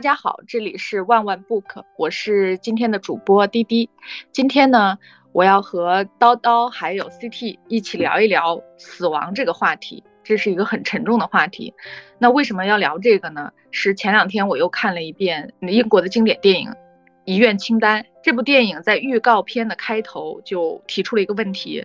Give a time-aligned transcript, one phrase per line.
[0.00, 3.90] 大家好，这里是万万 book，我是今天的主播滴滴。
[4.32, 4.96] 今天呢，
[5.32, 11.74] 我要和叨叨还有 CT 一起聊一聊死亡这个话题，这是一个很沉重的话题。
[12.16, 13.52] 那为什么要聊这个呢？
[13.72, 16.70] 是前两天我又看了一遍英国的经典电影
[17.26, 18.02] 《遗愿清单》。
[18.22, 21.84] 这部电影在预告片的开头就提出了一个问题：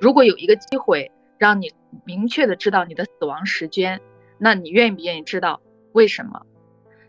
[0.00, 1.70] 如果有一个机会让你
[2.06, 4.00] 明确的知道你的死亡时间，
[4.38, 5.60] 那你愿不愿意知道
[5.92, 6.40] 为什么？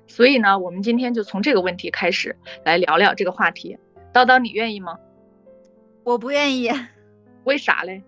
[0.07, 3.77] 所以呢，我们今天就从这个问题开始来聊聊这个话题。
[4.13, 4.97] 叨叨，你愿意吗？
[6.03, 6.69] 我不愿意。
[7.45, 8.03] 为啥嘞？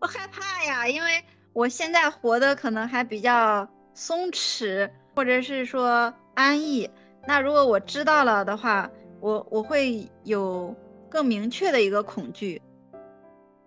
[0.00, 6.90] 我害怕呀，因为我现在活的可能还比较松弛，或者是说安逸。
[7.26, 8.90] 那如果我知道了的话，
[9.20, 10.74] 我我会有
[11.08, 12.60] 更明确的一个恐惧。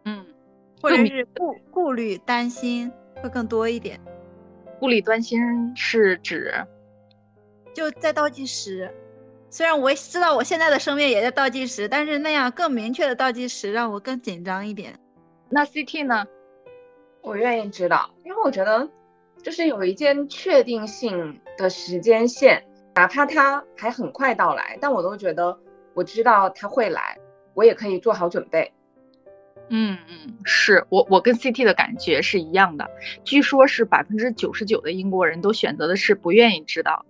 [0.05, 0.25] 嗯，
[0.81, 3.99] 或者是顾顾虑、担心会更多一点。
[4.79, 5.39] 顾虑、担心
[5.75, 6.53] 是指？
[7.73, 8.91] 就在倒计时，
[9.49, 14.99] 虽然我知道我现在的生命也在倒计时，但是那样更明确的倒计时让我更紧张一点。
[15.49, 16.25] 那 CT 呢？
[17.21, 18.89] 我愿意知道，因为我觉得
[19.43, 25.59] 就是有一件确定性的时间线，哪怕它还很快到来，但我都觉得
[25.93, 27.17] 我知道它会来，
[27.53, 28.71] 我也可以做好准备。
[29.69, 32.89] 嗯嗯，是我我跟 CT 的感觉是一样的，
[33.23, 37.05] 据说是百分之九十九的英国人都选择的是不愿意知道。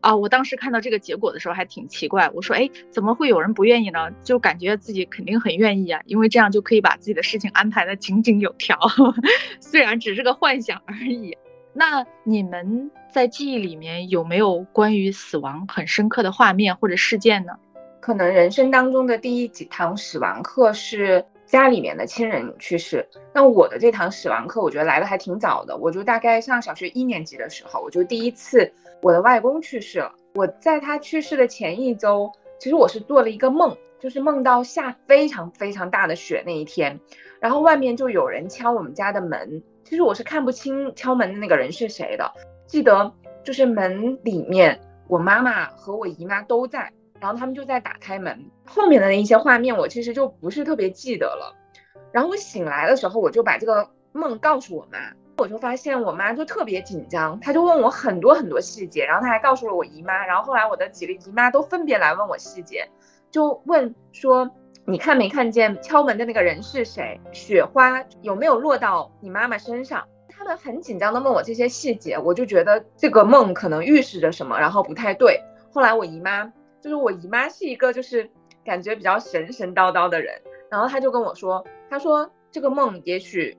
[0.00, 4.10] 啊，我当时看到这个结果的时候还挺奇怪，我说，哎，怎么会有人不愿意呢？
[4.22, 8.78] 就感觉自己肯定很愿意啊，因为这样就可以把自己的事情安排的井井有条，
[9.60, 11.36] 虽然只是个幻想而已。
[11.72, 17.52] 那你们在记忆里面有没有关于死亡很深刻的画面或者事件呢？
[18.00, 21.24] 可能人生当中的第一几堂死亡课是。
[21.50, 25.76] 家里面的亲人去世，那我的这堂死亡课，我觉得来的还挺早的。
[25.76, 30.14] 我就大概上小学一年级的时候，我就第一次我的外公去世了。
[30.34, 37.00] 我在他去世的前一周，其实我是做了一个梦，就是梦到下非常非常大的雪那一天，
[37.40, 39.60] 然后外面就有人敲我们家的门。
[39.82, 42.32] 其实我是看不清敲门的那个人是谁的，
[42.68, 43.12] 记得
[43.42, 44.78] 就是门里面
[45.08, 46.92] 我妈妈和我姨妈都在。
[47.20, 51.54] 然后他们就在打开门，后面的那一些画面我其实就不是特别记得了。
[52.12, 54.98] 然后我醒来的时候，我就把这个梦告诉我妈，
[55.36, 62.88] 我就发现我妈就特别紧张，她就问我很多很多细节，然后她还告诉了我姨妈，然后后来我的几个姨妈都分别来问我细节，
[63.30, 64.50] 就问说
[64.86, 67.20] 你看没看见敲门的那个人是谁？
[67.32, 70.04] 雪花有没有落到你妈妈身上？
[70.28, 75.38] 他们很紧张的问我这些细节，我就觉得这个梦可能预示着什么，然后不太对。
[75.70, 76.50] 后来我姨妈。
[76.80, 78.28] 就是我姨妈是一个就是
[78.64, 83.56] 感觉比较神神叨叨的人，然后她就跟我说，她说这个梦也许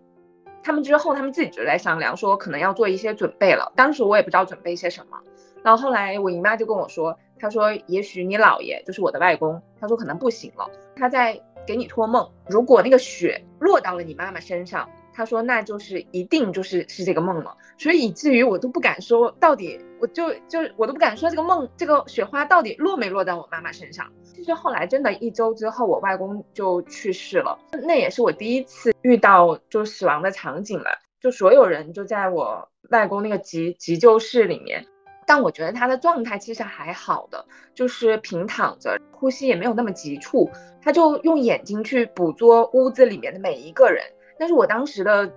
[0.63, 3.71] 他们之后他们自己就在商量，说可能要做一些准备了。
[3.75, 5.19] 当时我也不知道准备些什么，
[5.63, 14.89] 然后后来我姨妈就跟我说，她说也许你姥爷就是我的外公，他说可能不行了，他在给你托梦，如果那个雪落到了你妈妈身上。
[15.13, 24.09] 他说：“那就是一定就是是这个梦了，所以以至于我都不敢说到底，我就就我都不敢说这个梦，这个雪花到底落没落在我妈妈身上。
[24.23, 30.89] 其实后来真的一周之后，我外公就去世了，那也是我第一次遇到就死亡的场景了，
[31.19, 34.85] 就所有人就在我外公那个急急救室里面，
[35.27, 37.45] 但我觉得他的状态其实还好的，
[37.75, 40.49] 就是平躺着，呼吸也没有那么急促，
[40.81, 44.03] 他就用眼睛去捕捉屋子里面的每一个人。”
[44.41, 45.31] 但是我当时的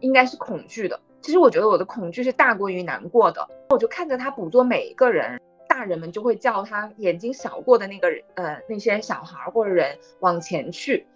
[0.00, 3.48] 应该是恐惧的，其实我觉得我的恐惧是大过于难过的。
[3.70, 11.06] 我就看着他捕捉每一个人，大人们就会叫他眼睛扫过的那个人，呃，那些小孩或者人往前去。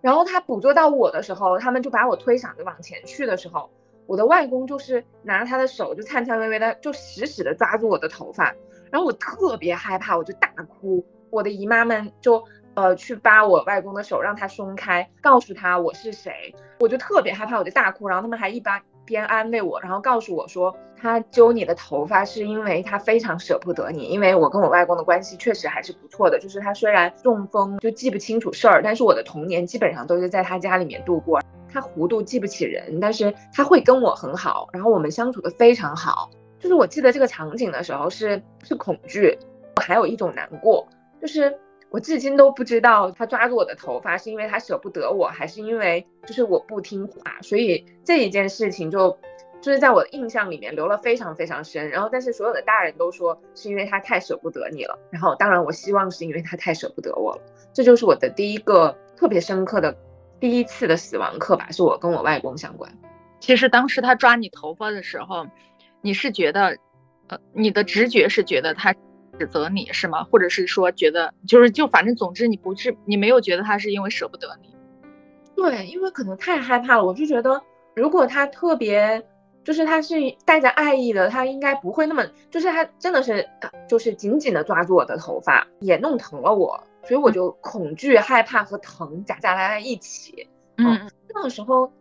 [0.00, 3.68] 然后他捕捉到我的时候，他们就把我推搡着往前去的时候，
[4.06, 8.54] 我的外公就是拿着他的手就颤颤巍巍的，就死死的抓住我的头发。
[8.90, 11.04] 然后我特别害怕，我就大哭。
[11.28, 12.42] 我的姨妈们就。
[12.78, 18.06] 呃，去扒我外公的手，让他松开，告诉他我是谁，我就特别害怕，我就大哭。
[18.06, 31.42] 然后他们还一边边安慰我，然后告诉我说，他揪你的头发是因为他非常舍不得你，因为我跟我外公的关系确实还是不错的，就是他虽然中风就记不清楚事儿，但是我的童年基本上都是在他家里面度过。
[31.68, 36.30] 他糊涂记不起人，但是他会跟我很好，然后我们相处的非常好。
[36.60, 39.36] 就是我记得这个场景的时候是是恐惧，
[39.82, 40.86] 还有一种难过，
[41.20, 41.58] 就是。
[41.90, 49.18] 我至今都不知道他抓住我的头发是因为他舍不得我，还是因为就是我不听话，所以这一件事情就
[49.60, 51.88] 就是在我的印象里面留了非常非常深。
[51.90, 54.98] 然后，但是所有的大人都说是因为他太舍不得你了。
[55.10, 57.42] 然后，当然我希望是因为他太舍不得我了。
[57.72, 59.96] 这就是我的第一个特别深刻的
[60.38, 62.92] 第一次的死亡课吧，是我跟我外公相关。
[63.40, 65.46] 其实当时他抓你头发的时候，
[66.02, 66.76] 你是觉得，
[67.28, 68.94] 呃，你的直觉是觉得他
[69.38, 70.24] 指责你是吗？
[70.24, 74.74] 或者是说觉得就是就反正总之你不是你没有觉得他是因为舍不得你？
[75.54, 77.62] 对，因为可能太害怕了，我就觉得
[77.94, 79.24] 如果他特别
[79.64, 83.48] 就是他是带着爱意的，他应该不会那么就是他真的是
[83.88, 90.48] 就是紧紧的抓住我的头发，也弄疼了我，所以我就恐惧、害怕和疼夹杂在一起。
[90.76, 91.92] 嗯，那个时候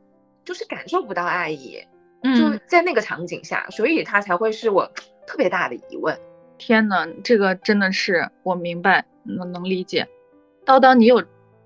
[0.46, 1.84] 就是感受不到爱意，
[2.24, 4.90] 嗯，就在那个场景下，所以他才会是我
[5.26, 6.18] 特别大的疑问。
[6.58, 10.08] 天呐，这个真的是我明白，能能理解。
[10.66, 11.24] 叨叨，你有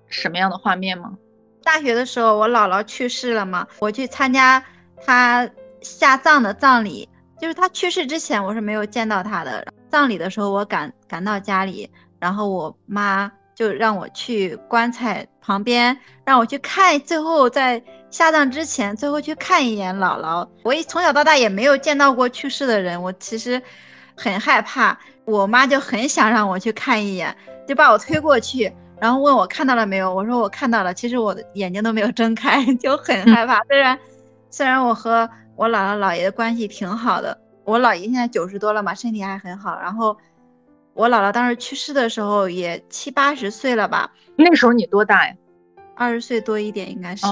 [0.08, 1.16] 什么样的画面吗？
[1.64, 4.64] 大学的时候，我姥姥去世了嘛，我去参加
[5.04, 5.48] 她
[5.80, 7.08] 下葬的葬礼。
[7.40, 9.66] 就是她去世之前，我是没有见到她的。
[9.88, 11.90] 葬礼的时候，我赶赶到家里，
[12.20, 20.48] 然后我妈就让我去棺材旁边，让我去看，最后在下葬之前，最后去看一眼姥姥。
[20.62, 23.60] 我一从小到大也没有见到过去世的人，我其实
[24.16, 24.98] 很害怕。
[25.24, 27.36] 我妈就很想让我去看一眼，
[27.66, 28.72] 就把我推过去。
[29.00, 30.12] 然后问我看到了没有？
[30.14, 30.92] 我说我看到了。
[30.94, 33.62] 其实我的眼睛都没有睁开， 就很害怕。
[33.64, 33.98] 虽然
[34.50, 39.78] 虽然我和我姥姥姥爷的关系挺好的，我姥爷现在九十多了嘛，身体还很好。
[39.80, 40.16] 然后
[40.94, 44.12] 我姥姥当时去世的时候也七八十岁了吧？
[44.36, 45.34] 那时候你多大呀？
[45.94, 47.26] 二十岁多一点，应该是。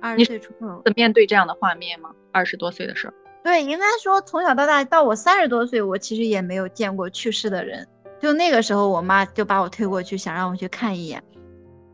[0.00, 0.82] 二十岁出头。
[0.96, 2.10] 面对这样的画面吗？
[2.32, 3.14] 二十多岁的时候？
[3.42, 7.86] 对，应该说从小到大到我三十多岁，我其实也没有见过去世的人。
[8.20, 11.22] 就那个时候，我妈就把我推过去，想让我去看一眼。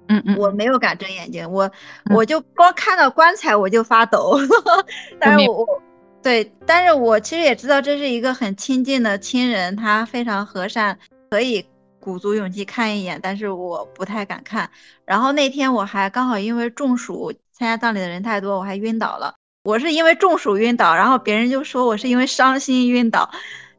[0.08, 1.70] 嗯嗯，我没有敢睁眼睛，我
[2.14, 4.38] 我就光看到棺材我就发抖。
[5.20, 5.82] 但是我我
[6.22, 10.98] 对，但是我其实也知道这是一个很亲近的亲人，他非常和善，
[11.30, 11.64] 可以
[12.00, 14.68] 鼓足勇气看一眼，但是我不太敢看。
[15.04, 19.34] 然后那天我还刚好因为中暑，参加葬礼的人太多，我还晕倒了。
[19.66, 23.28] 我是因为中暑晕倒，然后别人就说我是因为伤心晕倒。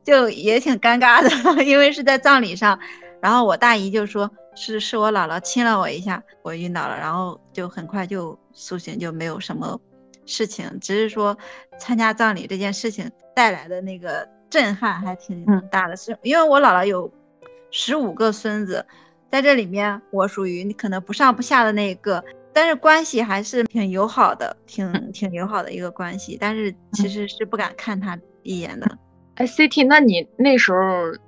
[0.04, 1.30] 就也挺尴尬的，
[1.66, 2.80] 因为是在葬礼上，
[3.22, 9.78] 然后我大姨就说是是我姥姥亲了我一下，我晕倒了，然后就很快就苏醒，就没有什么
[10.26, 11.38] 事情，只是说
[11.78, 17.12] 参加葬礼这件事情带来的那个震撼还挺大的，是因为我姥姥有
[17.70, 18.86] 十五个孙子，
[19.30, 22.24] 在这里面我属于你可能不上不下的那个，
[22.58, 28.98] 但是关系还是挺友好的，挺挺友好的一个关系，但是其实是不敢看他一眼的。
[29.36, 30.80] 哎，CT，那你那时候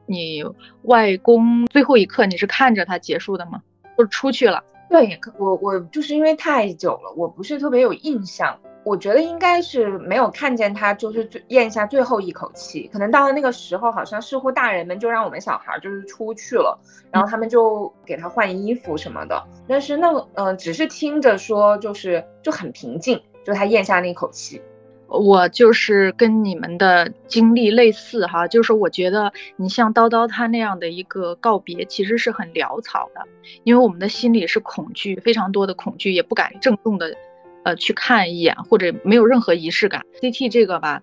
[0.08, 0.44] 你
[0.82, 3.62] 外公最后一刻你是看着他结束的吗？
[3.96, 4.64] 就出去了？
[4.90, 8.60] 对，我我就是因为太久了，我不是特别有印象。
[8.90, 16.76] 我觉得应该是没有看见他就是最咽下最后一口气，可能到了那个时候，好像似乎大人们就让我们小孩就是出去了，
[17.12, 19.46] 然后他们就给他换衣服什么的。
[19.68, 24.60] 但是那嗯，只是听着说就是就很平静，就他咽下那口气。
[25.08, 33.22] 我就是跟你们的经历类似哈，就是我觉得你像叨叨他那样的一个告别，其实是很潦草的，
[33.64, 37.16] 因为我们的心里是恐惧，非常多的恐惧，也不敢郑重的，
[37.64, 40.04] 呃，去看一眼，或者没有任何仪式感。
[40.22, 41.02] CT 这个吧，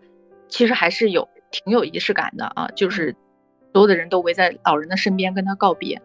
[0.49, 3.15] 其实还是有挺有仪式感的啊，就是
[3.73, 6.01] 所有的人都围在老人的身边跟他告别。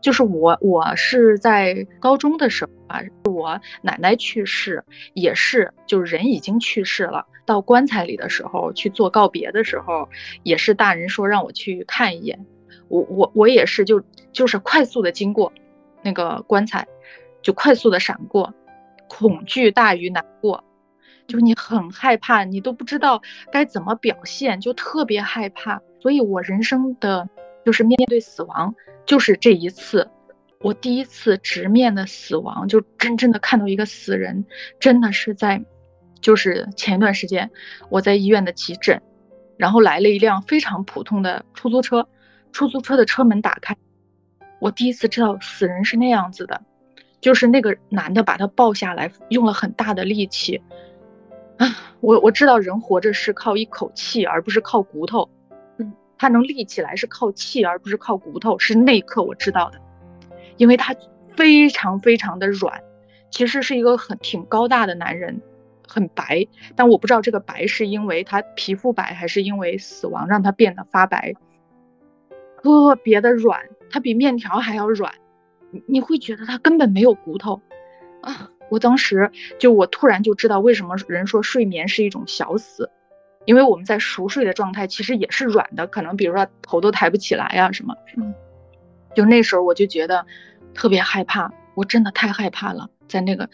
[0.00, 4.82] 就是我，我是在高中的时候啊，我奶奶去世，
[5.14, 7.24] 也是就是人已经去世了。
[7.46, 10.08] 到棺材里的时候去做告别的时候，
[10.42, 12.44] 也是大人说让我去看一眼。
[12.88, 15.52] 我我我也是就就是快速的经过
[16.02, 16.86] 那个棺材，
[17.40, 18.52] 就快速的闪过，
[19.18, 20.64] 恐惧大于难过，
[21.26, 25.80] 就是你很害怕，你都不知道该怎么表现，就特别害怕。
[26.00, 27.28] 所以我人生的。
[27.64, 28.74] 就是面对死亡，
[29.06, 30.10] 就是这一次，
[30.58, 34.44] 我第一次直面的死亡，就真正的看到一个死人，
[34.80, 35.64] 真的是在，
[36.20, 37.52] 就是前一段时间，
[37.88, 39.00] 我在医院的急诊，
[39.56, 42.08] 然后来了一辆非常普通的出租车，
[42.50, 43.76] 出租车的车门打开，
[44.58, 46.62] 我第一次知道死人是那样子的，
[47.22, 50.60] 就是那个男的把他抱下来，用了很大的力气，
[51.56, 51.66] 啊，
[52.00, 55.30] 我我知道人活着是靠一口气，而不是靠骨头。
[55.78, 59.78] 嗯他能立起来是靠气，而不是靠骨头，是那一刻我知道的，
[60.56, 60.94] 因为他
[61.36, 62.80] 非常非常的软，
[63.30, 65.40] 其实是一个很挺高大的男人，
[65.88, 71.34] 很白，但我不知道这个白是因为他皮肤白，还是因为死亡让他变得发白，
[72.62, 73.60] 特别的软，
[73.90, 75.12] 他比面条还要软，
[75.72, 77.60] 你你会觉得他根本没有骨头
[78.20, 78.50] 啊！
[78.70, 82.88] 我当时就我突然就知道为什么人说睡眠是一种小死。
[83.44, 87.96] 因为我们在熟睡的状态，其实也是软的，可能比如说头都抬不起来呀什么。
[88.16, 88.32] 嗯，
[89.16, 90.24] 就那时候我就觉得
[90.74, 93.50] 特别害怕，我真的太害怕了，在那个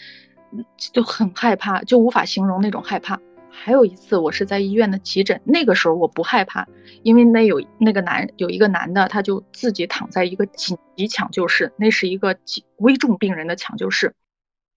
[0.76, 3.18] 就很害怕，就无法形容那种害怕。
[3.60, 6.66] 还有一次，我是在医院的急诊，那个时候我不害怕，
[7.02, 12.36] 因为那有那个男有一个男的，他就自己躺在一个紧急抢救室，那是一个
[12.76, 14.14] 危重病人的抢救室，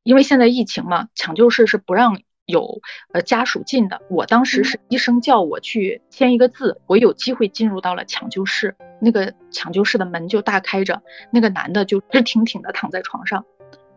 [0.04, 2.82] 因为现在疫情嘛，抢救室是不让有
[3.14, 4.02] 呃家属进的。
[4.10, 13.46] 我当时是医生叫我去签一个字，我有机会进入到了抢救室，那个抢救室的门就大开着，那个男的就直挺挺的躺在床上，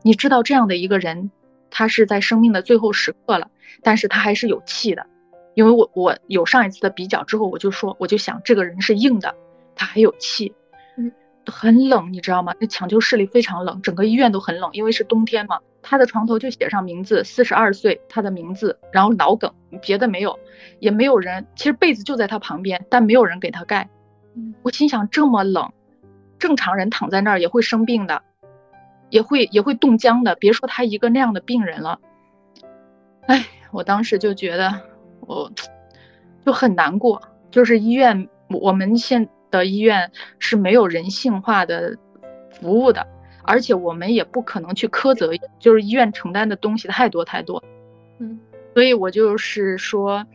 [0.02, 1.30] 你知道这样的一个人。
[1.70, 3.50] 他是在生命的最后时刻了，
[3.82, 5.06] 但是他还是有气的，
[5.54, 9.34] 因为我我有上一次的比较之后，我就说我就想这个人是硬的，
[9.74, 10.54] 他还有气，
[10.96, 11.12] 嗯，
[11.46, 12.54] 很冷，你知道吗？
[12.60, 15.58] 那抢救室里非常冷，整个医院都很冷，因为是冬天嘛。
[15.86, 19.52] 他的床头就写上名字，四十二岁，他的名字，然后脑梗，
[19.82, 20.38] 别的没有，
[20.78, 23.90] 也没有人，其实被子就在他旁边，但没有人给他盖。
[24.62, 25.70] 我心想这么冷，
[26.38, 28.22] 正常人躺在那儿也会生病的。
[29.10, 32.00] 也会也会冻僵的，别说他一个那样的病人了。
[33.26, 34.80] 哎，我当时就觉得
[35.20, 35.50] 我
[36.44, 41.96] 就很难过，就是医院我们现的医院是没有人性化的
[42.50, 43.06] 服务的，
[43.42, 47.62] 而且我们也不可能去苛责，就是医院承担的东西太多太多。
[48.18, 48.38] 嗯，
[48.74, 50.26] 所以我就是说，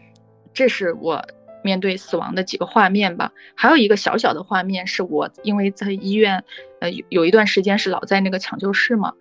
[0.53, 1.23] 这是我。
[1.61, 6.43] 面对死亡的几个画面吧，还有一个小小的画面是我因为在医院，
[6.79, 9.13] 呃有有一段时间是老在那个抢救室嘛，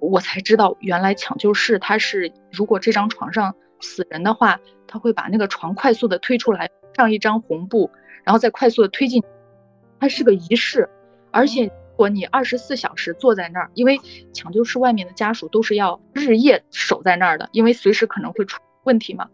[0.00, 7.90] 我才知道原来抢救室它是如果这张床上死人的话，他会把那个床快速的推出来，上一张红布，
[8.24, 9.22] 然后再快速的推进，
[10.00, 10.88] 它是个仪式，
[11.30, 14.00] 而且如果你二十四小时坐在那儿，因为
[14.32, 19.28] 抢救室外面的家属都是要日夜守在那儿的，因为随时可能会出问题嘛，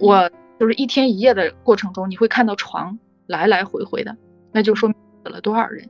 [0.00, 0.28] 我。
[0.58, 4.16] 就是一天一夜的过程中，你会看到床来来回回的，
[4.52, 5.88] 那就说明死了多少人，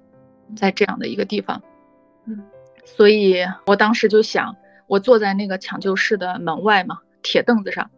[0.57, 1.63] 在这样的一个地方。
[2.27, 2.43] 嗯，
[2.85, 4.57] 所以我当时就想，
[4.87, 7.91] 我坐在那个抢救室的门外嘛，铁凳子上。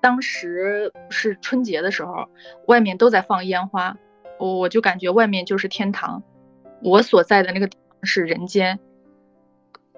[0.00, 2.28] 当时是春节的时候，
[2.66, 3.96] 外面都在放烟花，
[4.38, 6.22] 我我就感觉外面就是天堂，
[6.82, 8.78] 我所在的那个地方是人间，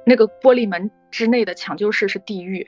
[0.06, 2.66] 那个玻璃门之内的抢救室是地狱，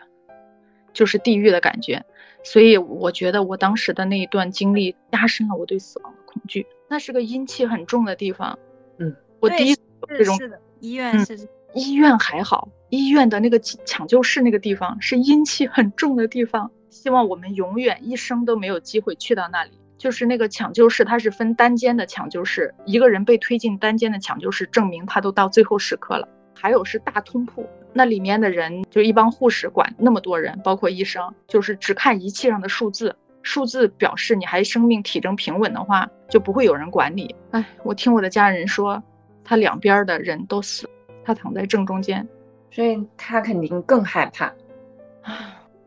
[0.92, 2.04] 就是地狱的感觉。
[2.42, 6.66] 所以我觉得我当时的那一段经历加深了我对死亡的恐惧。
[6.88, 8.58] 那是个阴气很重的地方。
[8.98, 9.76] 嗯，我第一
[10.08, 10.38] 这种
[10.80, 16.70] 医院是医院还好，医院的那个抢救室那个地方是阴气很重的地方。
[16.88, 19.72] 希望我们永远一生都没有机会去到那里。
[19.98, 26.26] 就是那个抢救室，它是分单间的抢救室，一个人被推进单间的抢救室，证明他都到最后时刻了。
[26.54, 27.66] 还有是大通铺。
[27.92, 37.34] 那里面的人就一帮护士管那么多人，包括医生，就是只看仪器上的数字，数字表示你还生命体征平稳的话，就不会有人管你。
[37.50, 39.02] 哎，我听我的家人说，
[39.42, 40.88] 他两边的人都死，
[41.24, 42.28] 他躺在正中间，
[42.70, 44.54] 所以他肯定更害怕。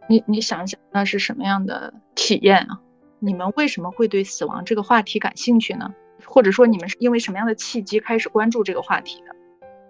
[0.10, 2.82] 你你想想，那是什么样的体验啊？
[3.20, 5.94] 你们为什么会对死亡这个话题感兴趣呢？
[6.26, 9.36] 或者说你们是因为什么样的契机开始关注这个话题的？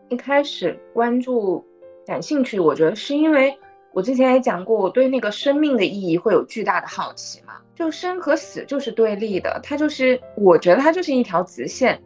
[0.09, 1.65] 一开始关注。
[2.05, 3.57] 感兴趣，我觉得是因为
[3.91, 7.53] 我之前也讲过，我对那个生命的意义会有巨大的好奇嘛。
[7.75, 12.01] 就生和死就是对立的，它就是我觉得它就是一条直线。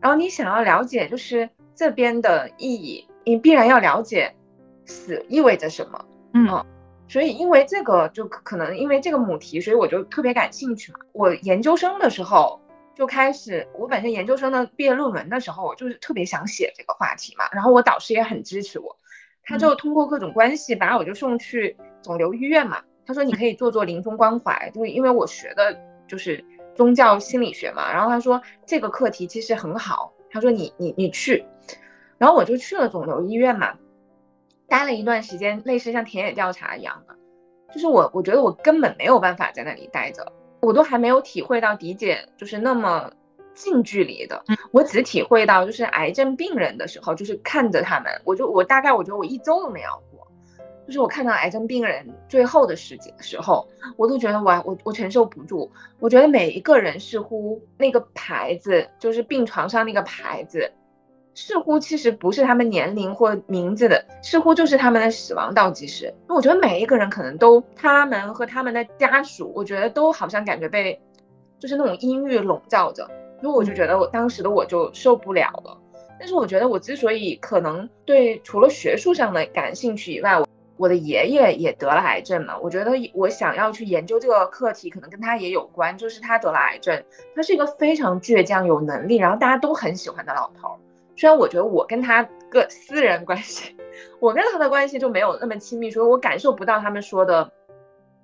[0.00, 4.34] 然后你想要了解就是这边的意义，你必然要了解
[4.86, 6.04] 死意味着什么。
[6.32, 6.64] 嗯，
[7.06, 11.00] 所以因为这个就可能因为这个母题，所以我就特别感兴趣嘛。
[11.12, 12.58] 我研究生的时候
[12.94, 17.44] 就开始，我本身研究生的毕业论文的时候，我就是特别想写这个话题嘛。
[17.52, 18.96] 然后我导师也很支持我。
[19.44, 22.82] 他就通过各种关系把我就送去肿瘤医院嘛。
[23.06, 26.44] 他说你可以做做临终关怀，就是因为我学的就是
[26.74, 27.92] 宗教心理学嘛。
[27.92, 30.12] 然后他说这个课题其实很好。
[30.30, 31.44] 他说你你你去，
[32.18, 33.74] 然后我就去了肿瘤医院嘛，
[34.68, 37.16] 待了一段时间，类似像田野调查一样的。
[37.74, 43.10] 就是我我觉得我根本没有办法在那里待着，我都还没有体会到迪姐就是那么。
[43.60, 50.26] 近距离的，我只体会到就是癌症病人的时候，就是看着他们，我就我大概我觉得我一周都没熬过，
[50.86, 55.70] 就是我看到癌症病人最后的时节时候，我都觉得我我我承受不住。
[55.98, 60.72] 我觉得每一个人似乎那个牌子，就是病床上那个牌子，
[61.34, 66.14] 似乎其实不是他们年龄或名字的，似乎就是他们的死亡倒计时。
[66.26, 71.00] 那我觉得每一个人可能都他们和他们的家属，我觉得都好像感觉被
[71.58, 73.08] 就是那种阴郁笼罩着。
[73.42, 75.78] 因为我就觉得我当时的我就受不了了，
[76.18, 87.04] 但是我觉得我之所以可能对除了学术上的感兴趣以外，我我的爷爷也得了癌症嘛，我觉得我想要去研究这个课题，可能跟他也有关，就是他得了癌症，
[87.34, 90.78] 他是一个非常倔强、有能力，然后大家都很喜欢的老头。
[91.16, 93.76] 虽然我觉得我跟他个私人关系，
[94.20, 97.52] 我跟他的关系就没有那么亲密，所以我感受不到他们说的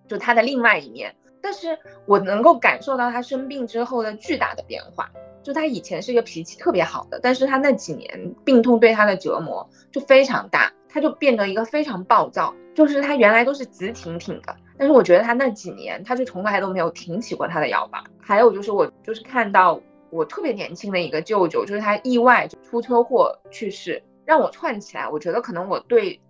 [0.08, 1.14] 就他的另外一面。
[1.46, 5.08] 但是我能够感受到他生病之后的巨大的变化。
[5.44, 12.52] 就他以前是一个脾气特别好的，但是他那几年病痛对他的折磨就非常大，他就变得一个非常暴躁。
[12.74, 18.02] 就是他原来都是直挺挺的，但是我觉得他那几年他就从来都没有挺起过他的腰吧。
[18.20, 25.08] 还有就是我就是看到我特别年轻的一个舅舅，就是他意外出车祸去世，让我串起来。
[25.08, 26.20] 我觉得可能我对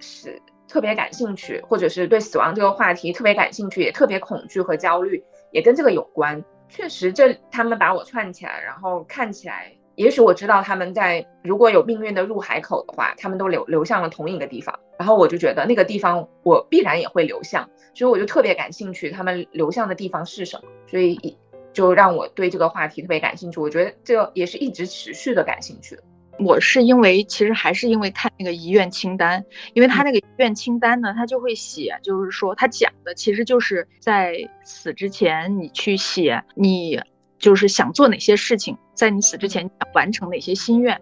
[0.00, 6.42] 死特别感兴趣，或者是对死亡这个话题特别感兴趣，也特别恐惧和焦虑，也跟这个有关。
[6.68, 21.38] 确实，这他们把我串起来，然后看起来，也许我知道他们在如果有命运的入海口的话，他们都流流向了同一个地方，然后我就觉得那个地方我必然也会流向，所以我就特别感兴趣他们流向的地方是什么，所以
[21.72, 23.60] 就让我对这个话题特别感兴趣。
[23.60, 25.98] 我觉得这也是一直持续的感兴趣。
[26.38, 37.00] 我是因为其实还是因为看那个遗愿清单，因为他那个遗愿清单呢，他就会写，就是说他讲的其实就是在死之前你去写你
[37.38, 41.00] 就是想做哪些事情，在你死之前想完成哪些心愿。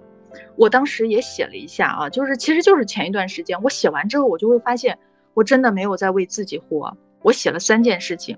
[0.57, 4.99] 我当时也写了一下啊，就是其实就是前一段时间我写完之后，我就会发现
[5.35, 6.97] 我真的没有在为自己活。
[7.23, 8.37] 我写了三件事情，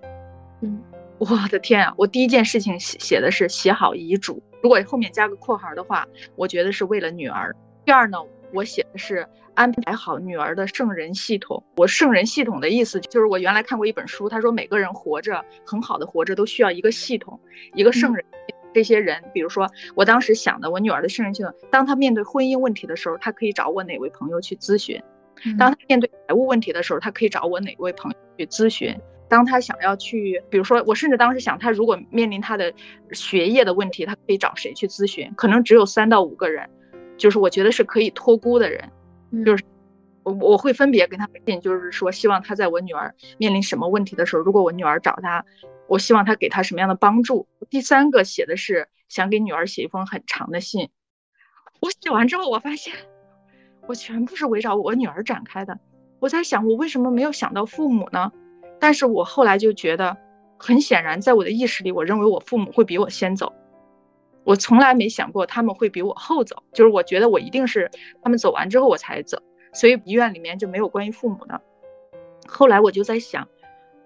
[0.61, 0.81] 嗯，
[1.19, 4.43] 我的天啊，我第一件事情写写的是写好遗嘱。
[4.65, 7.55] 如果后面加个括号的话，我觉得是为了女儿。
[7.85, 8.17] 第二呢，
[8.51, 11.63] 我写的是安排好女儿的圣人系统。
[11.77, 17.39] 我圣人系统的意思就是我原来看过一本书，他说每个人活着很好的活着都需要一个系统，
[17.75, 18.25] 一个圣人。
[18.73, 24.99] 这些人，比如说我当时想的我女儿的圣人系统，当她面对婚姻问题的时候，她可以找我哪位朋友去咨询；
[25.59, 28.99] 当她面对财务问题的时候，她可以找我哪位朋友去咨询。
[29.29, 32.73] 当他想要去，比如说，我甚至当时想，他如果面临他的
[33.13, 35.33] 学业的问题，他可以找谁去咨询？
[35.37, 36.69] 可能只有三到五个人，
[37.17, 38.91] 就是我觉得是可以托孤的人，
[39.45, 39.65] 就是
[40.23, 45.45] 我我会分别跟他信，就是说希望他在我女儿面临什么问题的时候，如果我女儿找他，
[45.89, 47.49] 我希望他给他什么样的帮助。
[47.71, 50.91] 第三个写的是想给女儿写一封很长的信，
[51.81, 52.95] 我写完之后，我发现
[53.87, 55.79] 我全部是围绕我女儿展开的。
[56.21, 58.33] 我在想，我为什么没有想到父母呢？
[58.85, 60.15] 但是我后来就觉得，
[60.59, 63.51] 很显然，在我的意识里，我认为我父母会比我先走，
[64.45, 66.63] 我从来没想过他们会比我后走。
[66.75, 67.91] 就是我觉得我一定是
[68.23, 69.39] 他们走完之后我才走，
[69.73, 71.59] 所以医院里面就没有关于父母的。
[72.47, 73.49] 后来我就在想，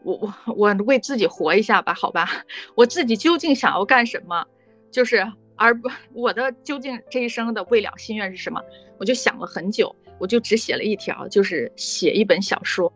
[0.04, 2.28] 我我我为自己活一下吧，好吧，
[2.76, 4.46] 我自己究竟想要干什么？
[4.92, 8.62] 就是而不我的究竟这一生的未了心愿是什么？
[9.00, 12.92] 我就想了很久，我就只写了一条，就是写一本小说。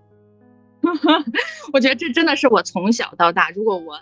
[1.73, 4.01] 我觉得这真的是我从小到大，如果我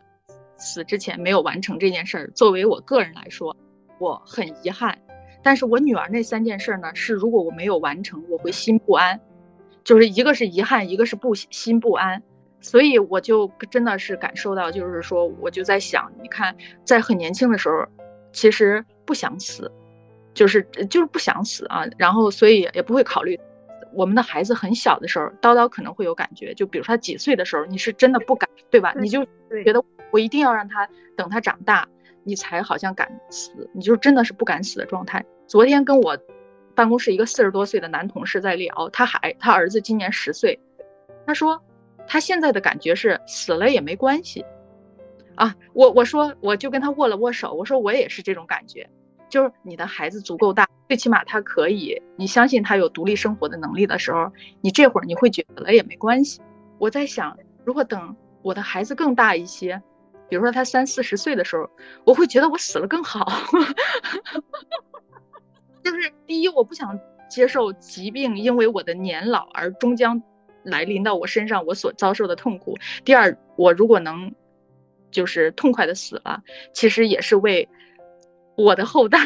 [0.57, 3.57] 死之前没有完成这件事儿，作为我个人来说，
[3.99, 4.99] 我很遗憾。
[5.43, 9.21] 但是我女儿那三件事呢，是如果我没有完成，我会心不安，
[9.85, 12.23] 就是一个是遗憾，一个是不心不安。
[12.62, 17.87] 所以我就真的是感受到，就是说，我就在想，你看，在很年轻的时候，
[18.33, 19.73] 其实不想死，
[20.35, 23.40] 就是就是不想死啊，然后所以也不会考虑。
[23.92, 28.94] 我们的孩子很小的时候，叨叨可能会有感觉，就比如说他几岁的时候，你是真的不敢，对吧？
[28.98, 29.24] 你就
[29.64, 31.88] 觉得我一定要让他等他长大，
[32.24, 35.24] 你才好像敢死，你就真的是不敢死的状态。
[35.46, 36.16] 昨天跟我
[36.74, 40.59] 办公室一个四十多岁的男同事在聊，他还他儿子今年十岁，
[41.26, 41.61] 他说
[42.07, 44.44] 他现在的感觉是死了也没关系
[45.35, 45.55] 啊。
[45.72, 48.88] 我我说我就跟他握了握手，我说我也是这种感觉。
[49.29, 56.40] 就是你的孩子足够大，最起码他可以，你相信他有独立生活的能力的时候，你这会儿你会觉得了也没关系。
[56.79, 59.81] 我在想，如果等我的孩子更大一些，
[60.29, 61.70] 比如说他三四十岁的时候，
[62.05, 63.24] 我会觉得我死了更好。
[65.85, 66.98] 就是第一，我不想
[67.29, 70.20] 接受疾病因为我的年老而终将
[70.64, 72.76] 来临到我身上我所遭受的痛苦。
[73.05, 74.35] 第二，我如果能
[75.12, 76.42] 就是痛快的死了，
[76.74, 77.68] 其实也是为。
[78.57, 79.20] 我的后代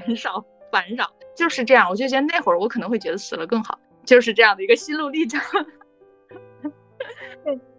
[0.00, 1.90] 减少烦扰，就是这样。
[1.90, 5.38] 我就觉得那会儿我可能会觉得死了更好，就是这样的一个心路历程。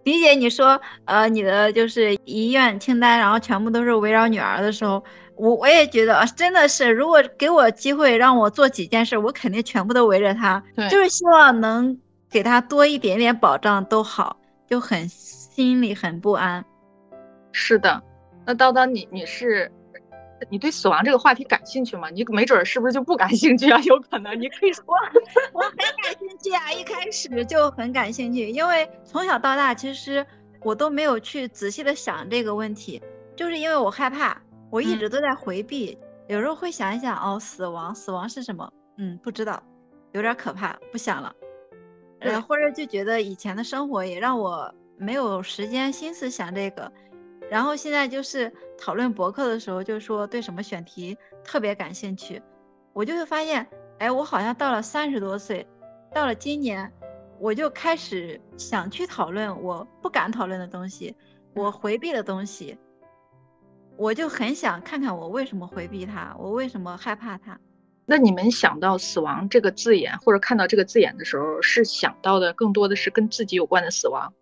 [0.04, 5.04] 理解你说，呃，你的就是遗愿清单，然后全部都是围绕女儿的时候，
[5.36, 11.98] 我我也觉得真的是，如果给我机会让我做几件事，我肯定全部都围着她，就是希望能
[12.30, 16.64] 给她多一点点保障都好，就很心里很不安。
[17.54, 18.04] 是的，
[18.46, 19.72] 那叨叨你你是。
[20.50, 22.10] 你对死亡这个话题感兴趣吗？
[22.10, 23.80] 你没准是不是就不感兴趣啊？
[23.82, 24.84] 有可能，你可以说，
[25.54, 30.26] 我很感兴趣啊，一开始就很感兴趣，因为从小到大其实
[30.62, 33.02] 我都没有去仔细的想这个问题，
[33.36, 38.72] 就是因为我害怕，我一直都在回避，有时候会想一想，哦，死亡，死亡是什么？
[38.98, 39.62] 嗯，不知道，
[40.12, 41.34] 有点可怕，不想了。
[42.20, 46.90] 呃，或者就觉得以前的生活也让我没有时间心思想这个，
[47.54, 52.42] 然后现在就是讨论博客的时候，就说对什么选题特别感兴趣，
[52.94, 53.68] 我就会发现，
[54.00, 55.68] 哎，我好像到了三十多岁，
[56.12, 56.92] 到了今年，
[57.38, 61.16] 我就开始想去讨论我不敢讨论的东西，
[61.54, 62.76] 我回避的东西，
[63.98, 67.60] 我就很想看看我为什么回避它，我为什么害怕它。
[68.08, 74.34] 那你们想到死亡这个字眼，或者看到这个字眼的时候，是想到的更多的是跟自己有关的死亡，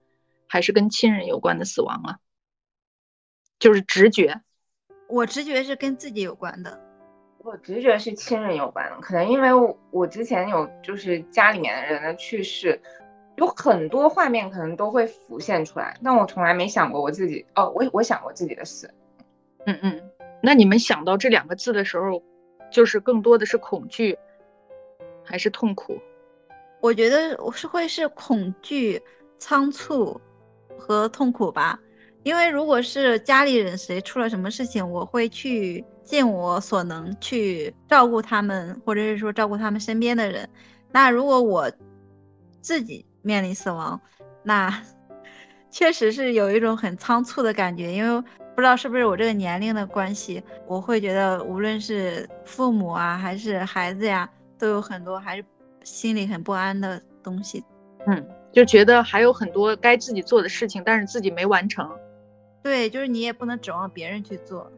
[0.48, 2.18] 还是跟亲人有关的死亡啊？
[3.62, 4.42] 就是直觉。
[5.08, 6.78] 我直觉是跟自己有关的。
[7.38, 9.50] 我直觉是亲人有关的，可能因为
[9.92, 12.82] 我之前有就是家里面的人的去世，
[13.38, 17.46] 有很多画面可能都会浮现出来，但我从来没想过我自己。
[17.56, 18.94] 哦，我我想过自己的死。
[19.66, 20.02] 嗯嗯。
[20.44, 22.22] 那你们想到这两个字的时候？
[22.72, 24.18] 就是更多的是恐惧，
[25.26, 26.00] 还是痛苦？
[26.80, 29.02] 我觉得我是会是恐惧、
[29.38, 30.22] 仓促
[30.78, 31.78] 和痛苦吧。
[32.24, 40.48] 因为如果是家里人谁出了什么事情，我会去尽我所能去照顾他们，或者是说照顾他们身边的人。
[40.92, 41.72] 那如果我
[42.62, 44.00] 自己面临死亡，
[44.44, 44.84] 那
[45.72, 48.24] 确实是有一种很仓促的感觉，因为。
[48.54, 54.30] 不知道是不是我这个年龄的关系，我会觉得无论是父母啊，还是孩子呀，
[54.60, 55.46] 都有很多还是
[55.84, 57.64] 心里很不安的东西。
[58.08, 61.90] 嗯，就觉得还有很多该自己做的事情，但是自己没完成。
[62.64, 64.72] 对，就是你也不能指望别人去做。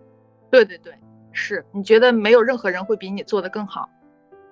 [0.50, 0.94] 对对对，
[1.32, 3.90] 是你觉得没有任何人会比你做的更好。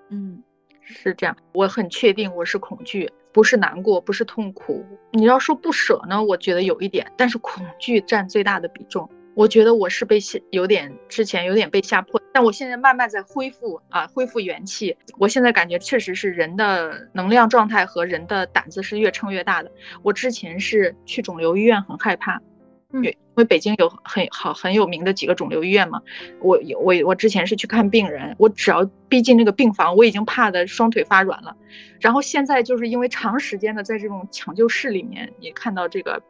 [0.10, 0.42] 嗯，
[0.82, 1.38] 是这样。
[1.54, 4.86] 我很确定我是恐惧，不是难过，不是痛苦。
[5.12, 9.10] 你要说不舍呢，我觉得有一点，但是恐惧占最大的比重。
[9.34, 14.98] 我觉得我是被吓，有点之前有点被吓破，但我现在慢慢在恢复啊，恢复元气。
[15.18, 19.72] 我现在感觉确实是人的能量状态和人的胆子是越撑越大的。
[20.04, 22.44] 我之前是去肿瘤医院很害怕，嗯，
[22.94, 26.02] 因为北京有很好很有名的几个肿瘤医院嘛。
[26.42, 31.56] 我我我之前是去看病人，我只要逼近那个病房，我已经怕的双腿发软了。
[32.00, 36.22] 然后现在就是因为长时间的在这种抢救室里面，你看到这个。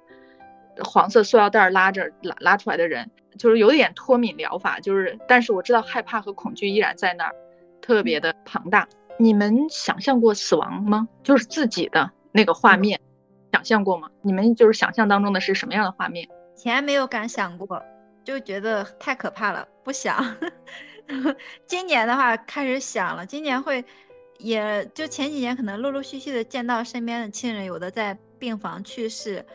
[0.86, 7.36] 黄色塑料袋拉着拉拉出来的人，就是有点脱敏疗法，就是，但是我知道害怕和恐惧依然在那儿，
[7.82, 8.88] 特别的庞大。
[9.20, 11.10] 你们想象过死亡吗？
[11.24, 13.02] 就是自己的那个画面，
[13.52, 14.10] 想象过吗？
[14.22, 16.30] 你们就是想象当中的是什么样的画面？
[16.56, 17.84] 以前没有敢想过，
[18.24, 20.38] 就觉得太可怕了，不想。
[21.66, 23.84] 今年的话开始想了，今年会，
[24.38, 29.46] 也就前几年可能陆陆续续的见到身边的亲人，有的在病房去世。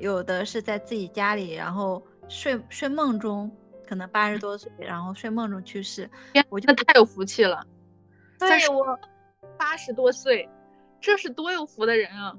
[0.00, 3.48] 有的是在自己家里，然后睡睡梦中，
[3.86, 6.10] 可能八十多岁，然后睡梦中去世。
[6.48, 7.64] 我觉得太有福气了。
[8.40, 8.98] 对我
[9.56, 10.48] 八十多岁，
[11.00, 12.34] 这是多有福的人啊！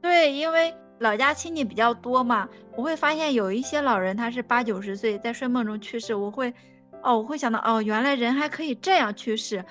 [0.00, 6.54] 对，因为老家亲戚比较多嘛，我会发现有一些老人他是八九十岁在睡梦中去世，我会
[7.02, 9.64] 哦，我会想到哦，原来人还可以这样去世，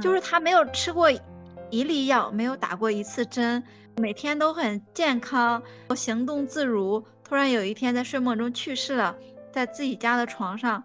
[0.00, 1.10] 就是他没有吃过
[1.70, 3.62] 一粒药，没有打过一次针。
[3.96, 5.60] 每天都很健康，
[5.96, 7.04] 行动自如。
[7.24, 9.16] 突然有一天在睡梦中去世了，
[9.52, 10.84] 在自己家的床上，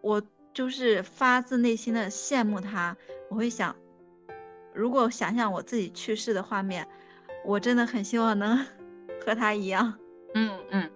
[0.00, 0.22] 我
[0.54, 2.96] 就是发自内心的羡慕他。
[3.28, 3.74] 我会想，
[4.72, 6.86] 如果想象我自己去世的画面，
[7.44, 8.64] 我真的很希望能
[9.24, 9.94] 和他一样。
[10.34, 10.90] 嗯嗯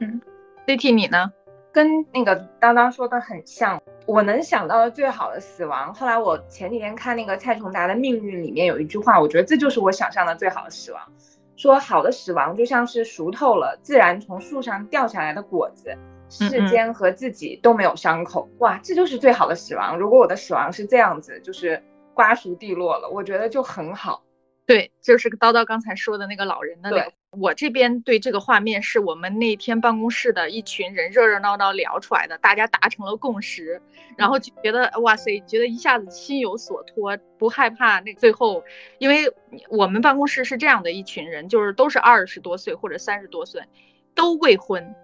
[0.00, 0.20] 嗯
[0.66, 1.32] ，CT 你呢？
[1.72, 3.80] 跟那个当当说的很像。
[4.06, 5.92] 我能想到的最好的死亡。
[5.92, 11.12] 后来我前几天看那个蔡崇达的《命运》里面有一句话，我觉得这就是我想象的最好的死亡。
[11.56, 15.94] 说好的死亡就像是熟透了、自然从树上掉下来的果子，
[16.30, 18.48] 世间和自己都没有伤口。
[18.60, 19.98] 哇，这就是最好的死亡。
[19.98, 21.82] 如果我的死亡是这样子，就是
[22.14, 24.22] 瓜熟蒂落了，我觉得就很好。
[24.64, 27.12] 对，就是叨叨刚才说的那个老人的那个。
[27.36, 33.80] 我这边对这个画面是我们那天办公室的一群人热热闹闹聊出来的，大家达成了共识，
[34.16, 38.64] 然后就觉得哇塞，觉得一下子心有所托，不害怕那最后，
[38.98, 39.30] 因为
[39.68, 43.62] 我们办公室是这样的一群人，就是都是二十多岁或者三十多岁，
[44.14, 44.94] 都未婚，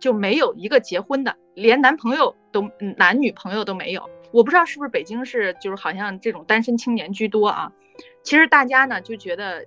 [0.00, 4.08] 就没有一个结婚的，连男朋友都男女朋友都没有。
[4.32, 7.70] 我不知道是不是北京市就是好像这种单身青年居多啊，
[8.22, 9.66] 其实大家呢就觉得。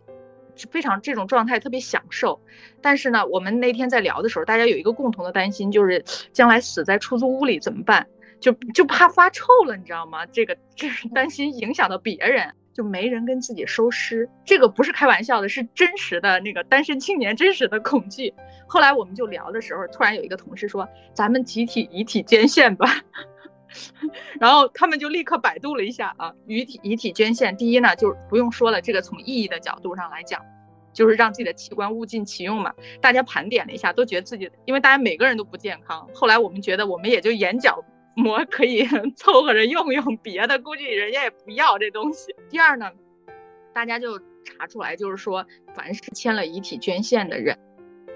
[0.67, 2.41] 非常这种状态特别享受，
[2.81, 8.07] 但是呢，我们那天在聊的时候，大家有一个共同的担心，就是将来死在出租屋里怎么办？
[8.39, 10.25] 就就怕发臭了，你知道吗？
[10.25, 14.29] 这个这是担心影响到别人，就没人跟自己收尸。
[14.45, 18.33] 这个不是开玩笑的，是真实的那个单身青年真实的恐惧。
[18.67, 23.01] 后来我们就聊的时候，突然有一个同事说：“咱们集体遗体捐献吧。”
[24.39, 27.55] 然后他们就立刻百度了一下啊，遗体遗体捐献。
[27.57, 30.41] 第一呢，就不用说了，这个从意义的角度上来讲，
[30.93, 32.73] 就是让自己的器官物尽其用嘛。
[33.01, 36.07] 大家盘点了一下，都觉得自己，因为大家每个人都不健康。
[36.13, 37.83] 后来我们觉得，我们也就眼角
[38.15, 42.35] 膜可以 凑合着用用，别的估计人家也不要这东西。
[42.49, 42.91] 第二呢，
[43.73, 47.57] 大家就查出来，就是说，凡是签了遗体捐献的人，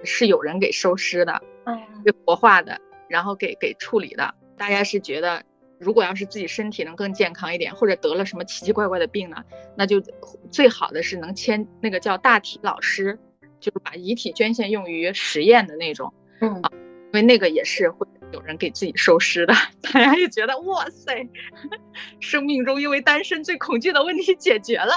[0.04, 4.34] 是有人给收尸的，嗯，给活化的，然后给给处理的。
[4.70, 5.44] 大家是觉得。
[5.80, 9.44] 如果要是自己身体能更健康一点，或者得了什么奇奇怪怪的病呢，
[9.76, 10.02] 那就
[10.50, 13.20] 最好的是能签那个叫大体老师，
[13.60, 19.54] 就是把遗体捐献用于实验的那种，嗯，因为那个也是会有人给自己收尸的，
[19.92, 21.28] 大家就觉得哇塞，
[22.22, 24.94] 生命中因为单身最恐惧的问题解决了。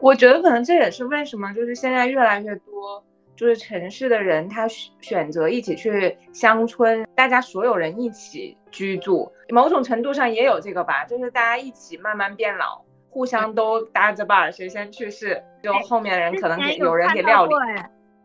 [0.00, 3.04] 我觉得可能这也是为什么就是现在越来越多。
[3.38, 17.54] 就是城市的人，他选择一起去乡村，大家所有人一起居住，某种程度上也有这个吧，就是大家一起慢慢变老，互相都搭着伴儿，谁先去世，就后面人可能给有人给料理。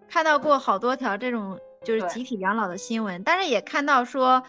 [0.10, 4.42] 看到过好多条这种就是集体养老的新闻，但是也看到说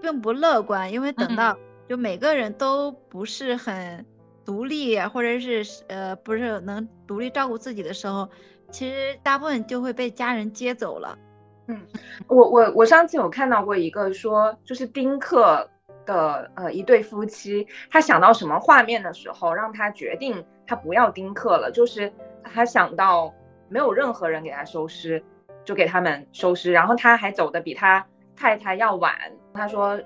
[0.00, 4.06] 并不乐观，因为等到就每个人都不是很
[4.46, 8.30] 独立，或者是呃不是能独立照顾自己的时候。
[8.70, 11.18] 其实大部分就会被家人接走了。
[11.66, 11.86] 嗯，
[12.26, 15.68] 我我我上次有看到过一个说，就是丁克
[16.04, 23.32] 的呃一对夫妻，他想到什么画面的时候，让他决定他不要丁克了，就是他想到
[23.68, 25.22] 没有任何人给他收尸，
[25.64, 28.04] 就给他们收尸，然后他还走的比他
[28.34, 29.14] 太太要晚。
[29.54, 30.00] 他说，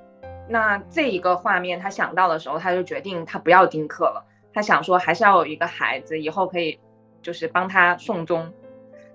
[0.49, 6.79] 那这一个画面他想到的时候，他就决定他不要丁克了，他想说还是要有一个孩子，以后可以。
[7.25, 8.53] 就是帮他送终，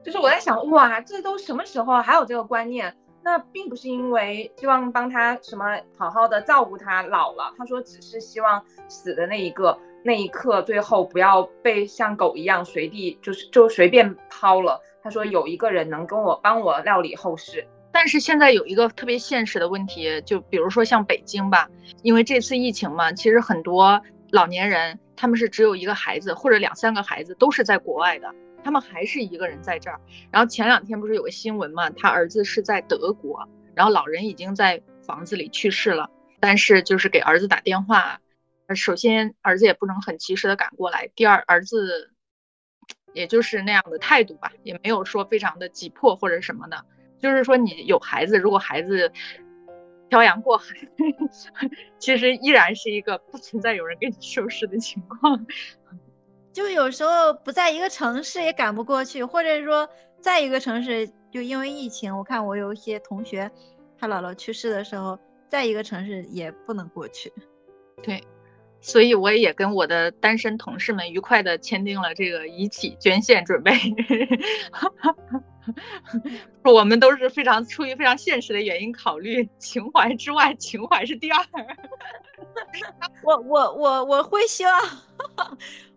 [0.04, 2.94] 就是我在想，哇，这都什么时候还有这个观念？
[3.22, 14.82] 那并不是因为希望帮他什么好好的照顾他老了，他说只是希望死的那一个那一刻，最后不要被像狗一样随地就是就随便抛了。
[15.04, 17.68] 他说有一个人能跟我帮我料理后事。
[17.92, 21.70] 但是现在有一个特别现实的问题，就比如说像北京吧，
[22.02, 24.98] 因为这次疫情嘛，其实很多老年人。
[25.20, 30.00] 他们是只有一个孩子或者两三个孩子，都是在国外的，他们还是一个人在这儿。
[30.32, 38.22] 然后前两天不是有个新闻嘛，他儿子是在德国，然后老人已经在房子里去世了，但是就是给儿子打电话，
[38.74, 42.14] 首先儿子也不能很及时的赶过来，第二儿子
[43.14, 46.86] 也就是那样的态度吧，也没有说非常的急迫或者什么的，
[47.20, 49.12] 就是说你有孩子，如果孩子。
[50.10, 50.76] 漂洋过海，
[52.00, 55.46] 其实依然是一个不存在有人给你收拾的情况。
[56.52, 59.88] 就有时候不在一个城市也赶不过去，或者说
[60.20, 63.52] 在一个城市就因为疫情，我看我有一些同学，
[63.98, 67.32] 他姥姥去世的时候，在一个城市也不能过去。
[68.02, 68.24] 对。
[68.82, 73.74] 所以我也跟我的单身同事们愉快的签订了这个遗体捐献准备。
[76.64, 81.46] 我们都是非常出于非常现实的原因考虑，情怀之外，情怀是第二。
[83.24, 84.82] 我我我我会希望，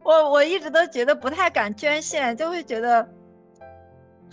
[0.02, 3.08] 我我一直都觉得不太敢捐献，就会觉得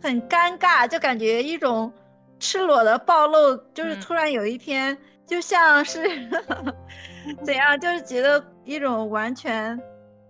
[0.01, 1.91] 很尴尬，就感觉一种
[2.39, 6.03] 赤裸的暴露，就是突然有一天，就像是。
[7.43, 7.79] 怎样？
[7.79, 9.79] 就是觉得一种完全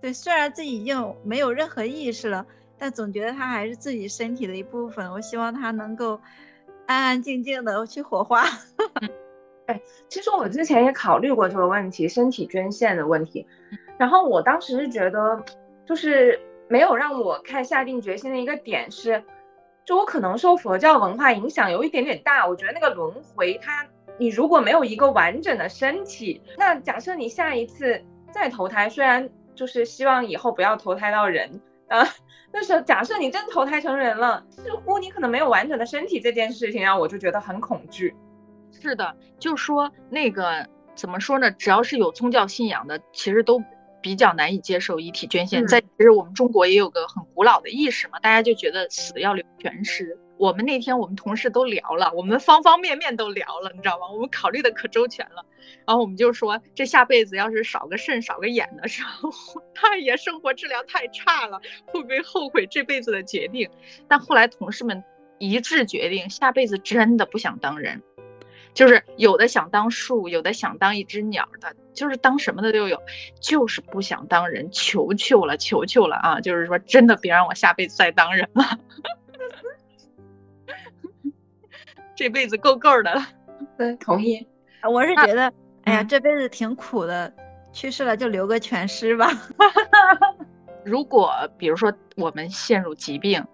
[0.02, 2.46] 对，虽然自己已经没有任何意识了，
[2.80, 5.12] 但总觉得它还是自己身体的一部分。
[5.12, 6.20] 我希望它能够
[6.88, 8.44] 安安静静的去火化。
[9.68, 13.46] 哎，其实我之前也考虑过这个问题，身体捐献的问题。
[14.00, 15.44] 然后我当时是觉得，
[15.86, 19.24] 就是没有让我看下定决心的一个点是，
[19.86, 22.48] 就我可能受佛教文化影响有一点点大。
[22.48, 23.86] 我觉得那个轮回它。
[24.18, 32.08] 你如果没有一个完整的身体，那假设你下一次再投胎，虽然就是希望以后不要投胎到人啊，
[32.52, 38.16] 但是假设你真投胎成人了，似乎你可能没有完整的身体这件事情让我就觉得很恐惧。
[38.72, 41.52] 是的，就说那个怎么说呢？
[41.52, 43.62] 只要是有宗教信仰的，其实都
[44.02, 45.66] 比较难以接受遗体捐献。
[45.68, 50.18] 在其实我们中国也有个很古老的意识嘛，大家就觉得死要留全尸。
[50.40, 54.08] 我们那天我们同事都聊了，我们方方面面都聊了，你知道吗？
[54.10, 55.46] 我们考虑的可周全了。
[55.86, 59.30] 然后我们就说，这下辈子要是少个肾少个眼的时候，
[59.76, 63.70] 他也生活质量太差了，会不会后悔这辈子的决定？
[64.08, 65.04] 但后来同事们
[65.40, 68.02] 一致决定，下辈子真的不想当人，
[68.74, 73.02] 就是有的想当树，有的想当一只鸟的，就是当什么的都有，
[73.42, 76.40] 就是不想当人，求求了，求求了啊！
[76.40, 78.80] 就是说，真的别让我下辈子再当人了。
[82.20, 83.26] 这辈子够够的了，
[83.78, 84.46] 对，同意。
[84.92, 85.54] 我是觉得，
[85.86, 87.34] 哎呀，这辈子挺苦的，
[87.72, 89.32] 去世了就留个全尸吧。
[90.84, 93.46] 如果比如说我们陷入疾病，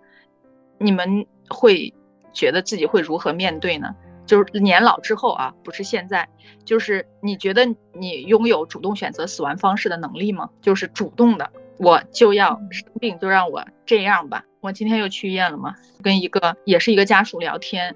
[0.80, 1.93] 你们会
[2.34, 3.95] 觉得自己会如何面对呢？
[4.25, 6.28] 就是年老之后啊，不是现在，
[6.63, 10.49] 就是你觉得你拥有主动选择死亡方式的能力吗？
[10.60, 14.43] 就是主动的，我就要生病，就让我这样吧。
[14.60, 17.95] 我今天又去医院了嘛，跟一个也是一个家属聊天，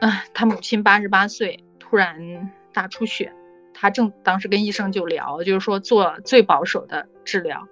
[0.00, 3.32] 啊，他母亲八十八岁，突然大出血，
[3.72, 7.66] 他正当时跟医生就聊，就是说做最保守的治疗，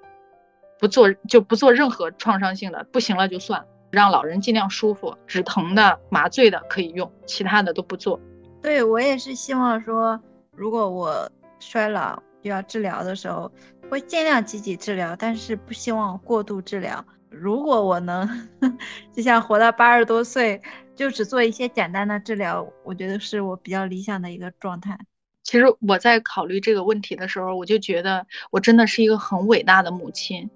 [0.79, 3.65] 不做就不做任何创伤性的，不行了就算。
[3.91, 8.19] 让老人尽量舒服，止疼的、麻醉的可以用，其他的都不做。
[8.61, 13.53] 对我也是希望说，如果我衰老需要治疗的时候，
[13.89, 17.05] 会尽量积极治疗，但是不希望过度治疗。
[17.31, 18.29] 如果我能
[19.15, 20.61] 就像活到八十多岁，
[20.95, 24.99] 就只做一些简单的治疗，我觉得是我比较理想的一个状态。
[25.43, 30.49] 其实我在考虑这个问题的时候，我就觉得我真的是一个很伟大的母亲。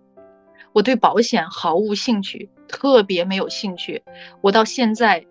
[0.73, 4.03] 我对保险毫无兴趣，特别没有兴趣。
[4.41, 5.27] 我到现在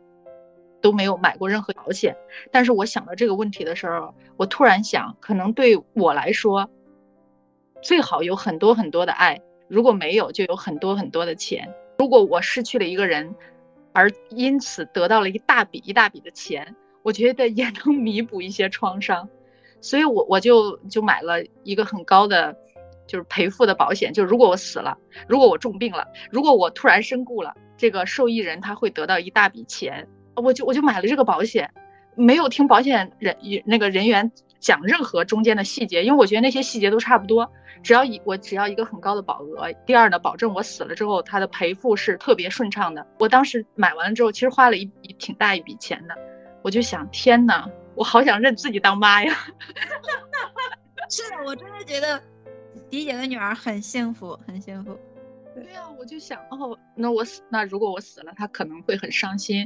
[0.81, 2.15] 都没有买过任何保险。
[2.51, 6.69] 但是我想到这个问题的时候，我突然想，可能对我来说，
[7.81, 9.39] 最好有很多很多的爱。
[9.69, 11.73] 如果没有，就有很多很多的钱。
[11.97, 13.33] 如果我失去了一个人，
[13.97, 19.27] 而因此得到了一大笔一大笔的钱，我觉得也能弥补一些创伤。
[19.81, 22.55] 所以，我我就就买了一个很高的。
[23.07, 24.97] 就是赔付的保险，就如果我死了，
[25.29, 30.05] 如果我重病了，如果我突然身故了，这个受益人他会得到一大笔钱，
[30.35, 31.71] 我就我就买了这个保险，
[32.15, 34.29] 没有听保险人那个人员
[34.59, 37.49] 讲任何中间的细节，因为我觉得那些细节都差不多，
[37.87, 43.07] 只要一我只要一个很高的保额，第二呢，保证我死了之后他的赔付是特别顺畅的。
[43.17, 46.13] 我当时买完了之后，其实花了一笔挺大一笔钱的，
[46.63, 49.33] 我就想，天呐，我好想认自己当妈呀！
[51.09, 52.21] 是的，我真的觉得。
[52.89, 54.99] 迪姐的女儿很幸福，很幸福。
[55.55, 59.65] 对呀，我就想，哦，那我死，那如果我死了，她可能会很伤心。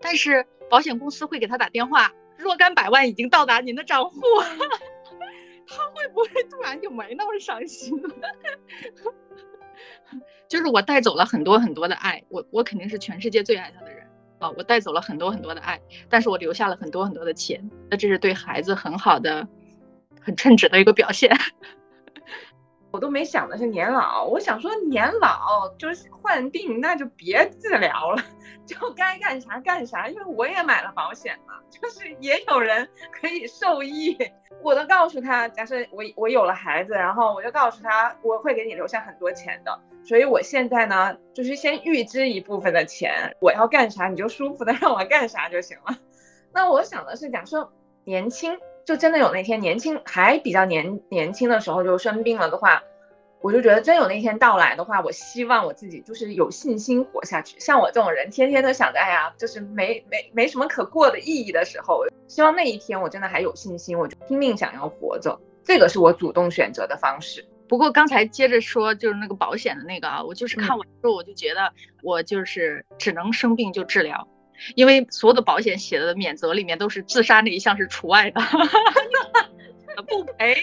[0.00, 4.20] 但是保险公司会给她打电话，若干百万已经到达您的账户，
[5.66, 8.10] 他会不会突然就没那么伤心了？
[10.48, 14.06] 就是我带走了很多很多的爱，我我肯定是全世界最爱他的人
[14.38, 14.50] 啊！
[14.56, 19.48] 我带走了很多很多的爱，但是我留下了很多很多的钱，那这是对孩子很好的、
[20.20, 21.34] 很称职的一个表现。
[22.92, 28.22] 我都没想的是年老，我想说年老就是患病，那就别治疗了，
[28.66, 30.08] 就该干啥干啥。
[30.08, 34.16] 因为我也买了保险嘛，就是也有人可以受益。
[34.62, 39.80] 我都告诉他，假设我我有了孩子，然后我就告诉他，我会给你留下很多钱的。
[40.04, 45.96] 所以我现在呢，就是先预支一部分的钱，我要干啥你就舒服的 让我干啥就行了。
[46.52, 47.72] 那我想的是，假设
[48.04, 48.58] 年轻。
[48.84, 52.82] 就真的有那天年轻还比较年年轻的时候就生病了的话，
[53.40, 57.58] 我就觉得真有那天到来的话，我希望我自己就是有信心活下去。
[57.60, 65.38] 像我这种人，天天都想着，哎呀，就是没没没什么可过的意义的时候，希望那一天我真的还有信心，我就拼命想要活着。
[65.64, 67.44] 这个是我主动选择的方式。
[67.68, 74.28] 不过刚才接着说，就是那个保险的那个啊，我就是看完之后我就觉得，我就是只能生病就治疗。
[74.74, 78.40] 因为所有的保险写的免责里面都是自杀那一项是除外的，
[80.08, 80.56] 不赔，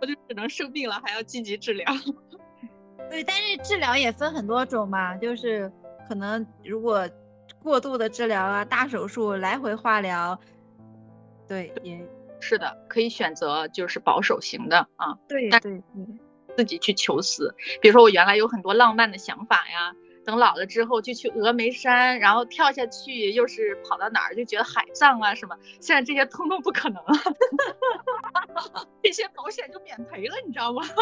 [0.00, 1.86] 我就只能生病了还要积极治疗。
[3.08, 5.72] 对，但是治疗也分很多种嘛，就是
[6.08, 7.08] 可能如果
[7.62, 10.38] 过度的治疗啊，大手术来回化疗，
[11.48, 12.06] 对，也
[12.40, 15.18] 是的，可以选择就是保守型的啊。
[15.28, 15.82] 对对对，
[16.56, 17.54] 自己去求死。
[17.80, 19.94] 比如说我原来有很多浪漫的想法呀。
[20.24, 27.12] 等老了之后就去峨眉山，然后跳下去，又是跑到哪儿就觉得海葬啊什么，现在这些通通不可能了，
[29.02, 30.82] 这些保险就免赔了，你知道吗？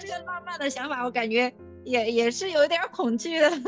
[0.00, 1.52] 这个浪漫的想法，我感觉
[1.84, 3.50] 也也是有点恐惧的。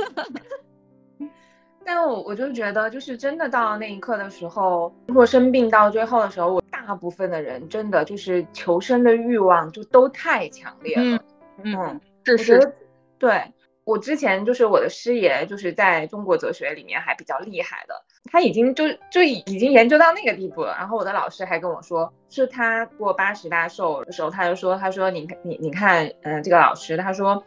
[1.85, 11.25] 但我我就觉得，就是真的到了那一刻的时候，如果生病到最后的时候，我大部分的人真的就是求生的欲望就都太强烈了。
[11.65, 12.73] 嗯，这是。
[13.23, 13.41] 对
[13.85, 17.95] 我之前就是我的师爷，就是在中国哲学里面还比较厉害的，
[18.33, 20.75] 他已经就就已经研究到那个地步了。
[20.77, 27.45] 然后我的老师还跟我说，是他过八十大寿的时候，他就说，他说你你你看，嗯，这个老师他说。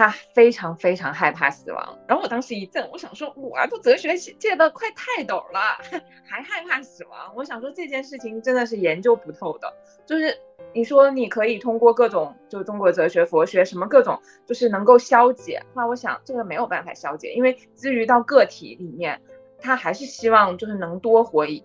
[0.00, 5.60] 他非常非常害怕死亡，然后我当时一震，我想说，我都哲学界的快泰斗了，
[6.26, 7.34] 还害怕死亡？
[7.36, 9.70] 我想说这件事情真的是研究不透的。
[10.06, 10.34] 就是
[10.72, 15.62] 你说你可以通过各种，就中国哲学、佛学什么各种，就是能够消解。
[15.74, 19.20] 那我想这个没有办法消解，因为至于到个体里面，
[19.60, 21.62] 他还是希望就是能多活一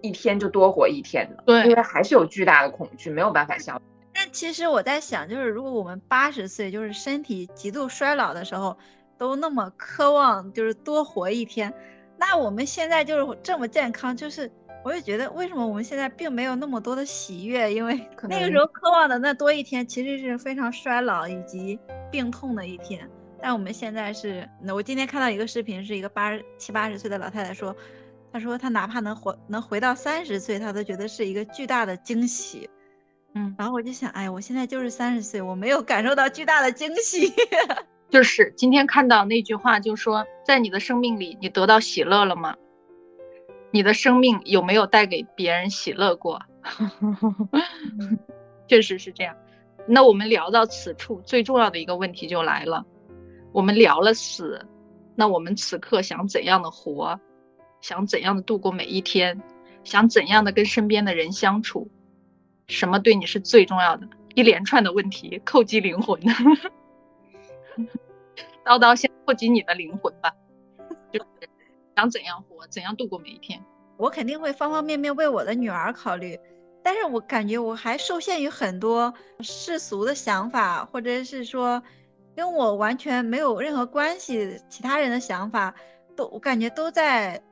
[0.00, 3.80] 一天就多活一天的，对因为还是有巨大的恐惧，没有办法消
[4.32, 8.76] 其实我在想，就是如果我们八十岁，就是身体极度衰老的时候，
[9.18, 11.72] 都那么渴望就是多活一天，
[12.18, 14.50] 那我们现在就是这么健康，就是
[14.84, 17.72] 我就觉得为什么我们现在并没有那么多的喜悦？
[17.72, 21.78] 因为那个时候渴望的那多一天，其实是非常衰老以及
[22.10, 23.08] 病痛的一天。
[23.42, 27.74] 但我们现在是，那我今天看到一个视频，是一个八十七八十岁的老太太说，
[28.32, 32.68] 她说她哪怕能活能回到三十岁，她都觉得是一个巨大的惊喜。
[33.34, 37.32] 嗯，然后我就想，哎，我现在就是三十岁，我没有感受到巨大的惊喜。
[38.10, 42.56] 就是今天看到那句话，就说在你的生命里，你得到喜乐了吗？
[43.70, 46.42] 你的生命有没有带给别人喜乐过？
[48.66, 49.34] 确实是这样。
[49.86, 52.84] 那我们聊到此处，最重要的一个问题就来了。
[53.52, 54.60] 我们聊了死，
[55.14, 57.18] 那我们此刻想怎样的活？
[57.80, 59.40] 想怎样的度过每一天？
[59.84, 61.88] 想怎样的跟身边的人相处？
[62.70, 64.08] 什么对你是最重要的？
[64.34, 66.20] 一连串的问题叩击灵魂。
[68.64, 70.32] 叨叨先破击你的灵魂吧，
[71.12, 71.48] 就是
[71.96, 73.60] 想怎样活，怎样度过每一天。
[73.96, 76.38] 我肯定会方方面面为我的女儿考虑，
[76.82, 81.82] 但是我感觉我还受限于很多世俗的想法，或者是说
[82.36, 85.74] 跟我完全没有任何关系，其他人的想法
[86.16, 87.42] 都我感觉都在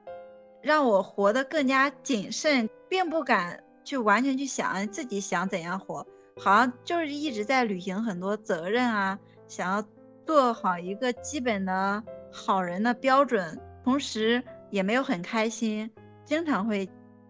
[0.62, 9.18] 让我活得更加谨慎，并不敢去完全去想自己想怎样活，好像就是一直在履行很多责任啊，
[9.48, 9.82] 想要
[10.26, 15.90] 做好一个基本的好人的标准，同时也没有很开心。
[16.26, 16.86] 经常会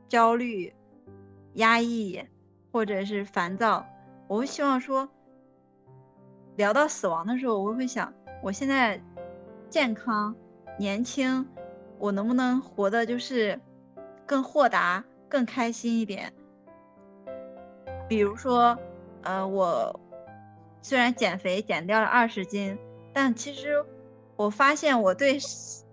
[0.08, 0.74] 焦虑、
[1.54, 2.20] 压抑，
[2.72, 3.86] 或者是烦躁。
[4.26, 5.08] 我会希望说，
[6.56, 9.00] 聊到死亡的时候，我会想，我现在
[9.70, 10.34] 健康、
[10.76, 11.46] 年轻，
[12.00, 13.60] 我能不能活的就是
[14.26, 16.32] 更豁达、更开心一点？
[18.08, 18.78] 比如说，
[19.22, 20.00] 呃，我
[20.82, 22.78] 虽然减肥减掉了二十斤，
[23.12, 23.84] 但其实
[24.36, 25.38] 我发现我对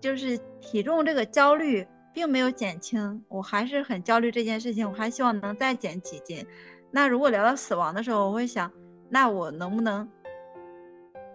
[0.00, 1.86] 就是体重这个焦虑。
[2.16, 6.46] 并没有减轻，我还是很焦虑这件事情，我还希望能再减几斤。
[6.90, 8.72] 那如果聊到死亡的时候，我会想，
[9.10, 10.08] 那我能不能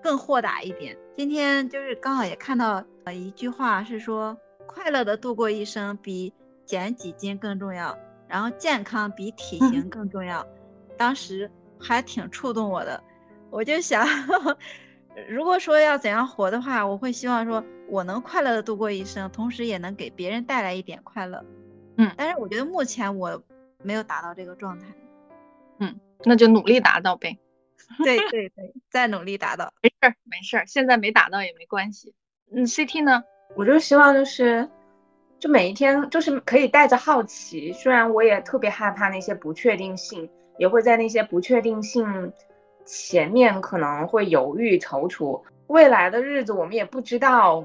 [0.01, 0.97] 更豁达一点？
[1.15, 6.33] 今天就是刚好也看到呃一句话是说，快乐的度过一生比
[6.65, 7.95] 减几斤更重要，
[8.27, 10.47] 然后健康比体型更重要。
[11.01, 11.49] 当时
[11.79, 13.03] 还挺触动我的，
[13.49, 14.05] 我就想。
[15.27, 21.43] 如果说要怎样活的话，我会希望说我能快乐的度过一生，同时也能给别人带来一点快乐。
[21.97, 23.41] 嗯，但是我觉得目前我
[23.83, 24.85] 没有达到这个状态。
[25.79, 27.39] 嗯，那就努力达到呗。
[28.03, 29.73] 对 对对，再努力达到。
[29.81, 32.13] 没事儿没事儿，现在没达到也没关系。
[32.51, 33.23] 嗯，CT 呢？
[33.55, 34.69] 我就希望就是，
[35.39, 42.31] 就每一天就是可以带着好奇，虽然我也特别害怕那些不确定性，也会在那些不确定性。
[42.83, 47.63] 前面可能会犹豫踌躇，未来的日子我们也不知道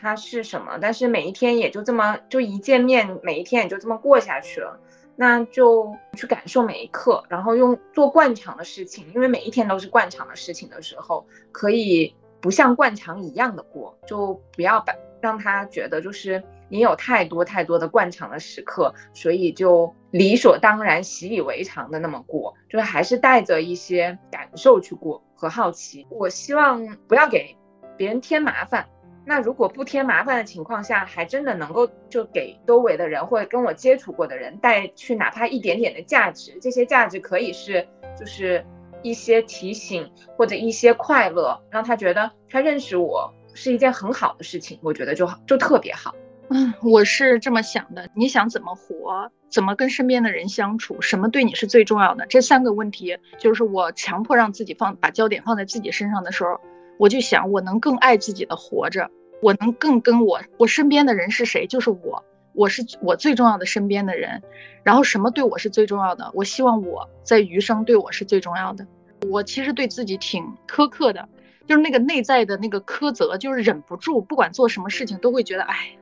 [0.00, 4.78] 它是什么，但是每一天也就这么就一见面，每一天也就这么过下去了，
[5.16, 19.92] 那就去感受每一刻，然后用做惯常的事情，因为每一天都是惯常的事情的时候，可以不像惯常一样的过，就不要把让他觉得就是你有太多太多的惯常的时刻，所以就。
[20.14, 26.06] 理所当然、习以为常的那么过，就是还是带着一些感受去过和好奇。
[26.08, 27.56] 我希望不要给
[27.96, 28.88] 别人添麻烦。
[29.26, 36.56] 那如果不添麻烦的情况下，还真的能够就给周围的人或者跟我接触过的人带去哪怕一点点的价值。
[36.62, 37.84] 这些价值可以是
[38.16, 38.64] 就是
[39.02, 44.78] 一些提醒或者一些快乐，让他觉得他认识我是一件很好的事情。
[44.80, 46.14] 我觉得就好就特别好。
[46.50, 48.08] 嗯， 我是这么想的。
[48.14, 49.30] 你想怎么活？
[49.48, 51.00] 怎么跟身边的人相处？
[51.00, 52.26] 什么对你是最重要的？
[52.26, 56.60] 这三个问题，就是我强迫让自己放把焦点放在自己身上的时候，
[56.98, 61.66] 我就想，我能更爱自己的活着，我能更跟我我身边的人是谁？
[61.68, 64.42] 就是我，我是我最重要的身边的人。
[64.82, 66.30] 然后什么对我是最重要的？
[66.34, 68.86] 我希望我在余生对我是最重要的。
[69.30, 71.28] 我其实对自己挺苛刻的，
[71.66, 75.96] 就是那个内在的那个苛责，就是忍不住，不管做什么事情都会觉得，哎。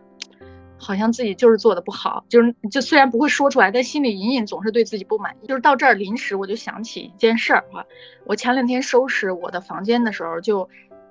[0.83, 5.47] 好像自己就是做的不好，就是就虽然不会说出来，但心里隐隐总是对自己不满意。
[5.47, 7.87] 就是到这儿临时我就想起一件事儿啊，
[8.27, 10.69] 我前两天收拾我的房间的时候，就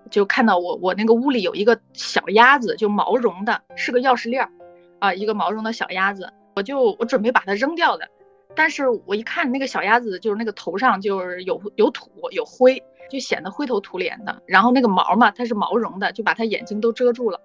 [0.10, 4.52] 就看到我我那个屋里有一个小鸭子，就毛绒的，是个钥匙链儿
[5.00, 8.10] 啊，一个毛绒的小鸭子，我就我准备把它扔掉的，
[8.56, 12.84] 但是我一看那个小鸭子就是那个头上就是有有土有灰。
[13.12, 17.42] 就显得灰头土脸的，然后那个毛嘛，它是毛绒的，就把它眼睛都遮住了。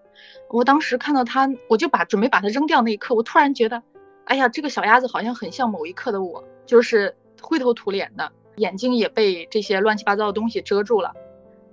[0.48, 3.82] 我当时看到它，我就把准备把它扔掉那一刻，我突然觉得，
[4.26, 11.12] 哎呀，这个小鸭子好像很像某一刻的我，就是灰头土脸的，眼睛也被这些乱七八糟的东西遮住了。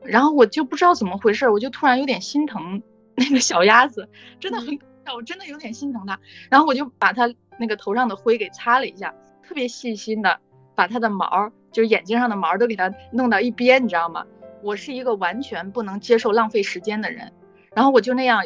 [0.02, 2.82] 然后我就不知道怎么回事，我就突然有点心疼
[3.16, 4.78] 那个小鸭子，真的很，
[5.16, 6.20] 我真的有点心疼它。
[6.50, 9.14] 然后我就把它那个头上的灰给擦了一下，
[9.48, 10.40] 特别细心的
[10.76, 14.26] 把它的毛，就是眼睛上的毛都给它弄到一边，你知道吗？
[14.62, 17.34] 我是一个完全不能接受浪费时间的人。
[17.76, 18.44] 然后我就那样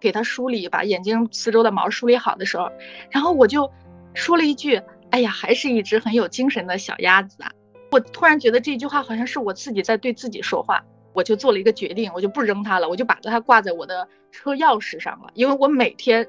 [0.00, 2.70] 给它梳理，把眼睛四周的毛梳理好的时候，
[3.10, 3.70] 然后我就
[4.14, 4.80] 说了一句
[5.10, 7.50] ：“哎呀，还是一只很有精神的小鸭子啊。”
[7.90, 16.26] 我突然觉得这句话好像是我自己在对自己说话，我就做了一个决定，我就不扔它了，我就把它挂在我的车钥匙上了，因为我每天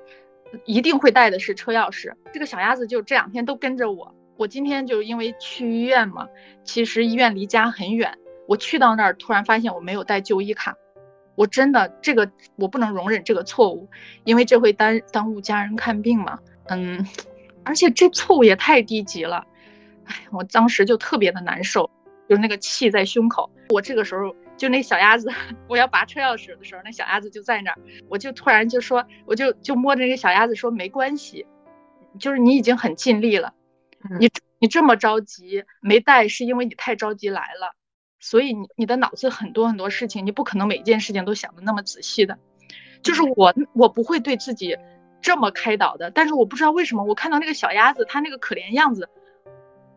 [0.65, 2.13] 一定会带的是车钥匙。
[2.33, 4.13] 这个小鸭子就这两天都跟着我。
[4.37, 6.27] 我今天就因为去医院嘛，
[6.63, 8.17] 其实医院离家很远，
[8.47, 10.75] 我去到那儿突然发现我没有带就医卡，
[11.35, 13.89] 我真的这个我不能容忍这个错误，
[14.23, 16.39] 因为这会耽耽误家人看病嘛。
[16.67, 17.05] 嗯，
[17.63, 19.45] 而且这错误也太低级了。
[20.05, 21.89] 哎，我当时就特别的难受，
[22.29, 23.49] 就是那个气在胸口。
[23.69, 25.29] 我这个时候就那小鸭子，
[25.67, 27.77] 我要拔车钥匙的时候，那小鸭子就在那儿，
[28.07, 31.45] 我就突然就说，我就就摸着那个小鸭子说，没关系，
[32.19, 33.53] 就是你已经很尽力了，
[34.19, 34.29] 你
[34.59, 37.73] 你这么着急没带，是因为你太着急来了，
[38.19, 42.37] 所以你你的脑子很多很多事情，你不可能每一件事情都想的那么仔细的。
[43.01, 44.77] 就是我我不会对自己
[45.21, 49.09] 这么开导的，但是我不知道为什么，我看到那个小鸭子，它那个可怜样子。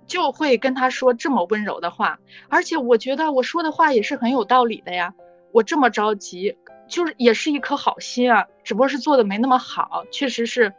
[0.06, 5.14] 就会跟他说这么温柔的话，而且我觉得我说的话也是很有道理的呀。
[5.52, 10.74] 我这么着急，就是也是一颗好心啊，只不过是做的没那么好，确实是，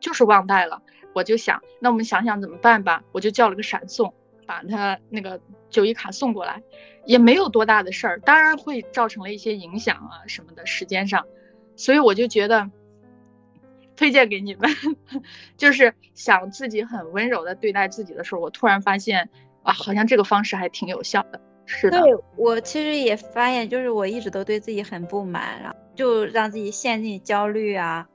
[0.00, 0.82] 就是忘带了。
[1.14, 3.02] 我就想，那我们想想怎么办吧。
[3.12, 4.12] 我就叫了个闪送，
[4.46, 5.40] 把他那个
[5.70, 6.62] 就医卡送过来，
[7.06, 11.26] 也没有多大的事儿，当然会造成了一些影响啊什么的时间上，
[11.76, 12.70] 所以我就觉得。
[13.96, 14.68] 推荐给你们，
[15.56, 19.30] 就是想自己很温柔的对待自己的时候，我突然发现
[19.62, 21.40] 啊，好像这个方式还挺有效的。
[21.64, 28.08] 是的，对我其实也发现，就是我一直都对自己很不满，然后就让自己陷进焦虑啊、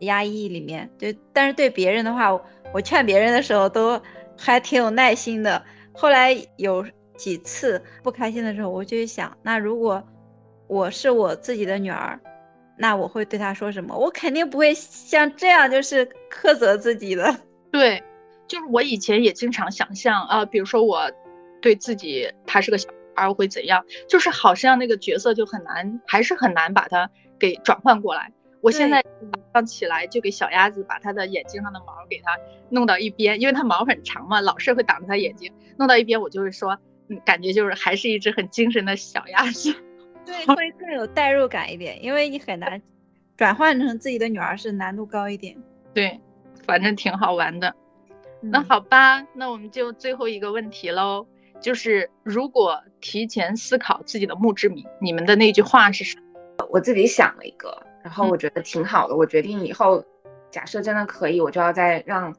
[0.00, 0.90] 压抑里面。
[0.98, 2.32] 对，但是对别人的话，
[2.72, 4.00] 我劝别人的时候都
[4.36, 5.64] 还挺有耐心的。
[5.92, 6.86] 后来有
[7.16, 10.02] 几次不开心的时候，我就想，那如果
[10.66, 12.20] 我是我自己的女儿。
[12.78, 13.96] 那我会对她说什么？
[13.96, 17.34] 我肯定不会像这样，就是苛责自己的。
[17.72, 18.02] 对，
[18.46, 21.10] 就是我以前也经常想象啊，比如说我
[21.62, 28.30] 对自己她是个小孩会怎样，就是好像那个角色就很难，还是很难把它给转换过来。
[28.60, 32.36] 我现在早上起来就给小鸭子把它的眼睛上的毛给它
[32.70, 36.78] 弄到一边，因为它毛很长嘛，老是会挡着它眼睛，弄到一边，我就会说，
[37.08, 39.74] 嗯，感觉就是还是一只很精神的小鸭子。
[40.26, 42.82] 对，会更有代入感一点，因为你很难
[43.36, 45.56] 转换成自己的女儿是难度高一点。
[45.94, 46.20] 对，
[46.64, 47.74] 反正挺好玩的。
[48.40, 51.26] 那好吧，那我们就最后一个问题喽，
[51.60, 56.22] 就是如果提前思考自己的墓志铭，你们的那句话是什么？
[56.70, 59.16] 我自己想了一个，然后我觉得挺好的。
[59.16, 60.04] 我决定以后，
[60.52, 62.36] 假设真的可以，我就要再让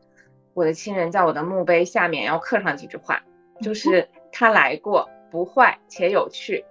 [0.53, 3.21] 我的亲人在我的墓碑下面要刻上几句话，
[3.61, 6.63] 就是他来过，不坏且有趣。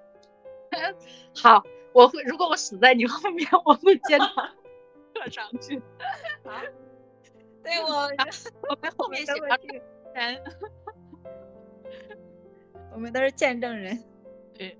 [1.37, 2.23] 好，我会。
[2.23, 4.27] 如果我死在你后面，我会见到
[5.13, 5.77] 刻上去。
[6.43, 6.53] 好，
[7.63, 8.09] 对我，
[8.71, 9.59] 我们后面写上
[10.15, 10.43] 人。
[12.95, 14.03] 我们都是见证人。
[14.55, 14.79] 对。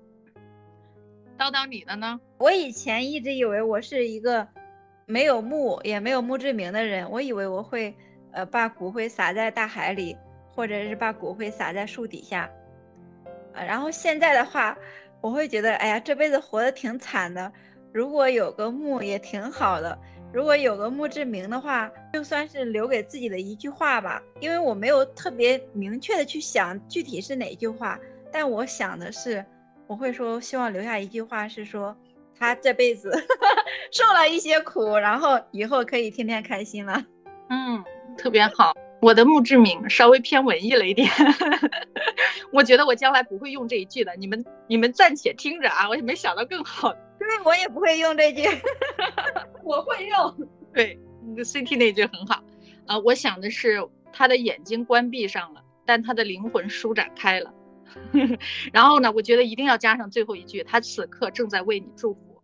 [1.37, 2.19] 叨叨你的呢？
[2.37, 4.47] 我以前一直以为我是一个
[5.05, 7.95] 没有墓也没有墓志铭的人，我以为我会
[8.31, 10.17] 呃把骨灰撒在大海里，
[10.53, 12.49] 或者是把骨灰撒在树底下。
[13.53, 14.77] 呃，然后现在的话。
[15.19, 17.51] 我会觉得，哎呀，这辈子活得挺惨的。
[17.91, 19.97] 如果有个墓也挺好的。
[20.31, 24.21] 如果有个墓志铭的话，就算是留给自己的一句话吧。
[24.39, 27.99] 因为我没有特别明确的去想具体是哪句话，
[28.31, 29.43] 但我想的是，
[29.87, 31.95] 我会说希望留下一句话，是说
[32.37, 33.11] 他这辈子
[33.91, 37.05] 受了一些苦，然后以后可以天天开心了。
[37.49, 37.83] 嗯，
[38.17, 38.73] 特别好。
[38.99, 41.07] 我的墓志铭稍微偏文艺了一点，
[42.51, 48.41] 我觉得我将来不会用这一句的，你们你们暂且听着啊，我也没想到更好，对我也不会用这句，
[49.63, 52.43] 我会用，对，你的 CT 那句很好，
[52.87, 57.53] 啊，我想的是他的眼睛关闭上了，但他的灵魂舒展开了，
[58.73, 62.41] 然后呢，我觉得一定要加上最后一句，他此刻正在为你祝福，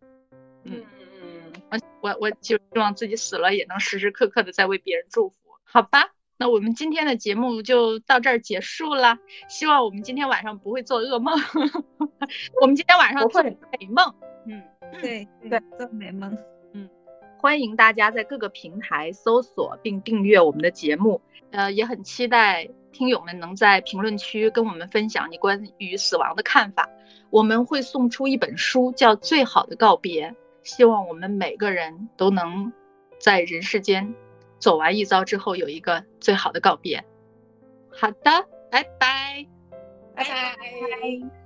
[0.64, 6.12] 嗯嗯嗯，我我我就希望自己死了也能时时刻刻的在为别人祝福，好吧。
[6.36, 11.39] 那我们今天的节目就到这儿结束了，希望我们今天晚上不会做噩梦。
[12.60, 13.54] 我们今天晚上做美
[13.89, 14.14] 梦，
[14.47, 14.62] 嗯，
[14.99, 16.36] 对对，做美梦，
[16.74, 16.89] 嗯，
[17.38, 21.22] 欢迎大家在各个平台搜索并订阅我们的节目。
[21.51, 26.89] 呃，也很期待听友们能在评论区跟我们分享你关于死亡的看法。
[27.30, 30.30] 我们会送出一本书，叫《最好的告别》，
[30.64, 32.72] 希望我们每个人都能
[33.20, 34.14] 在人世间
[34.60, 37.04] 走完一遭之后有一个最好的告别。
[37.91, 39.46] 好的，拜拜，
[40.16, 41.43] 拜拜。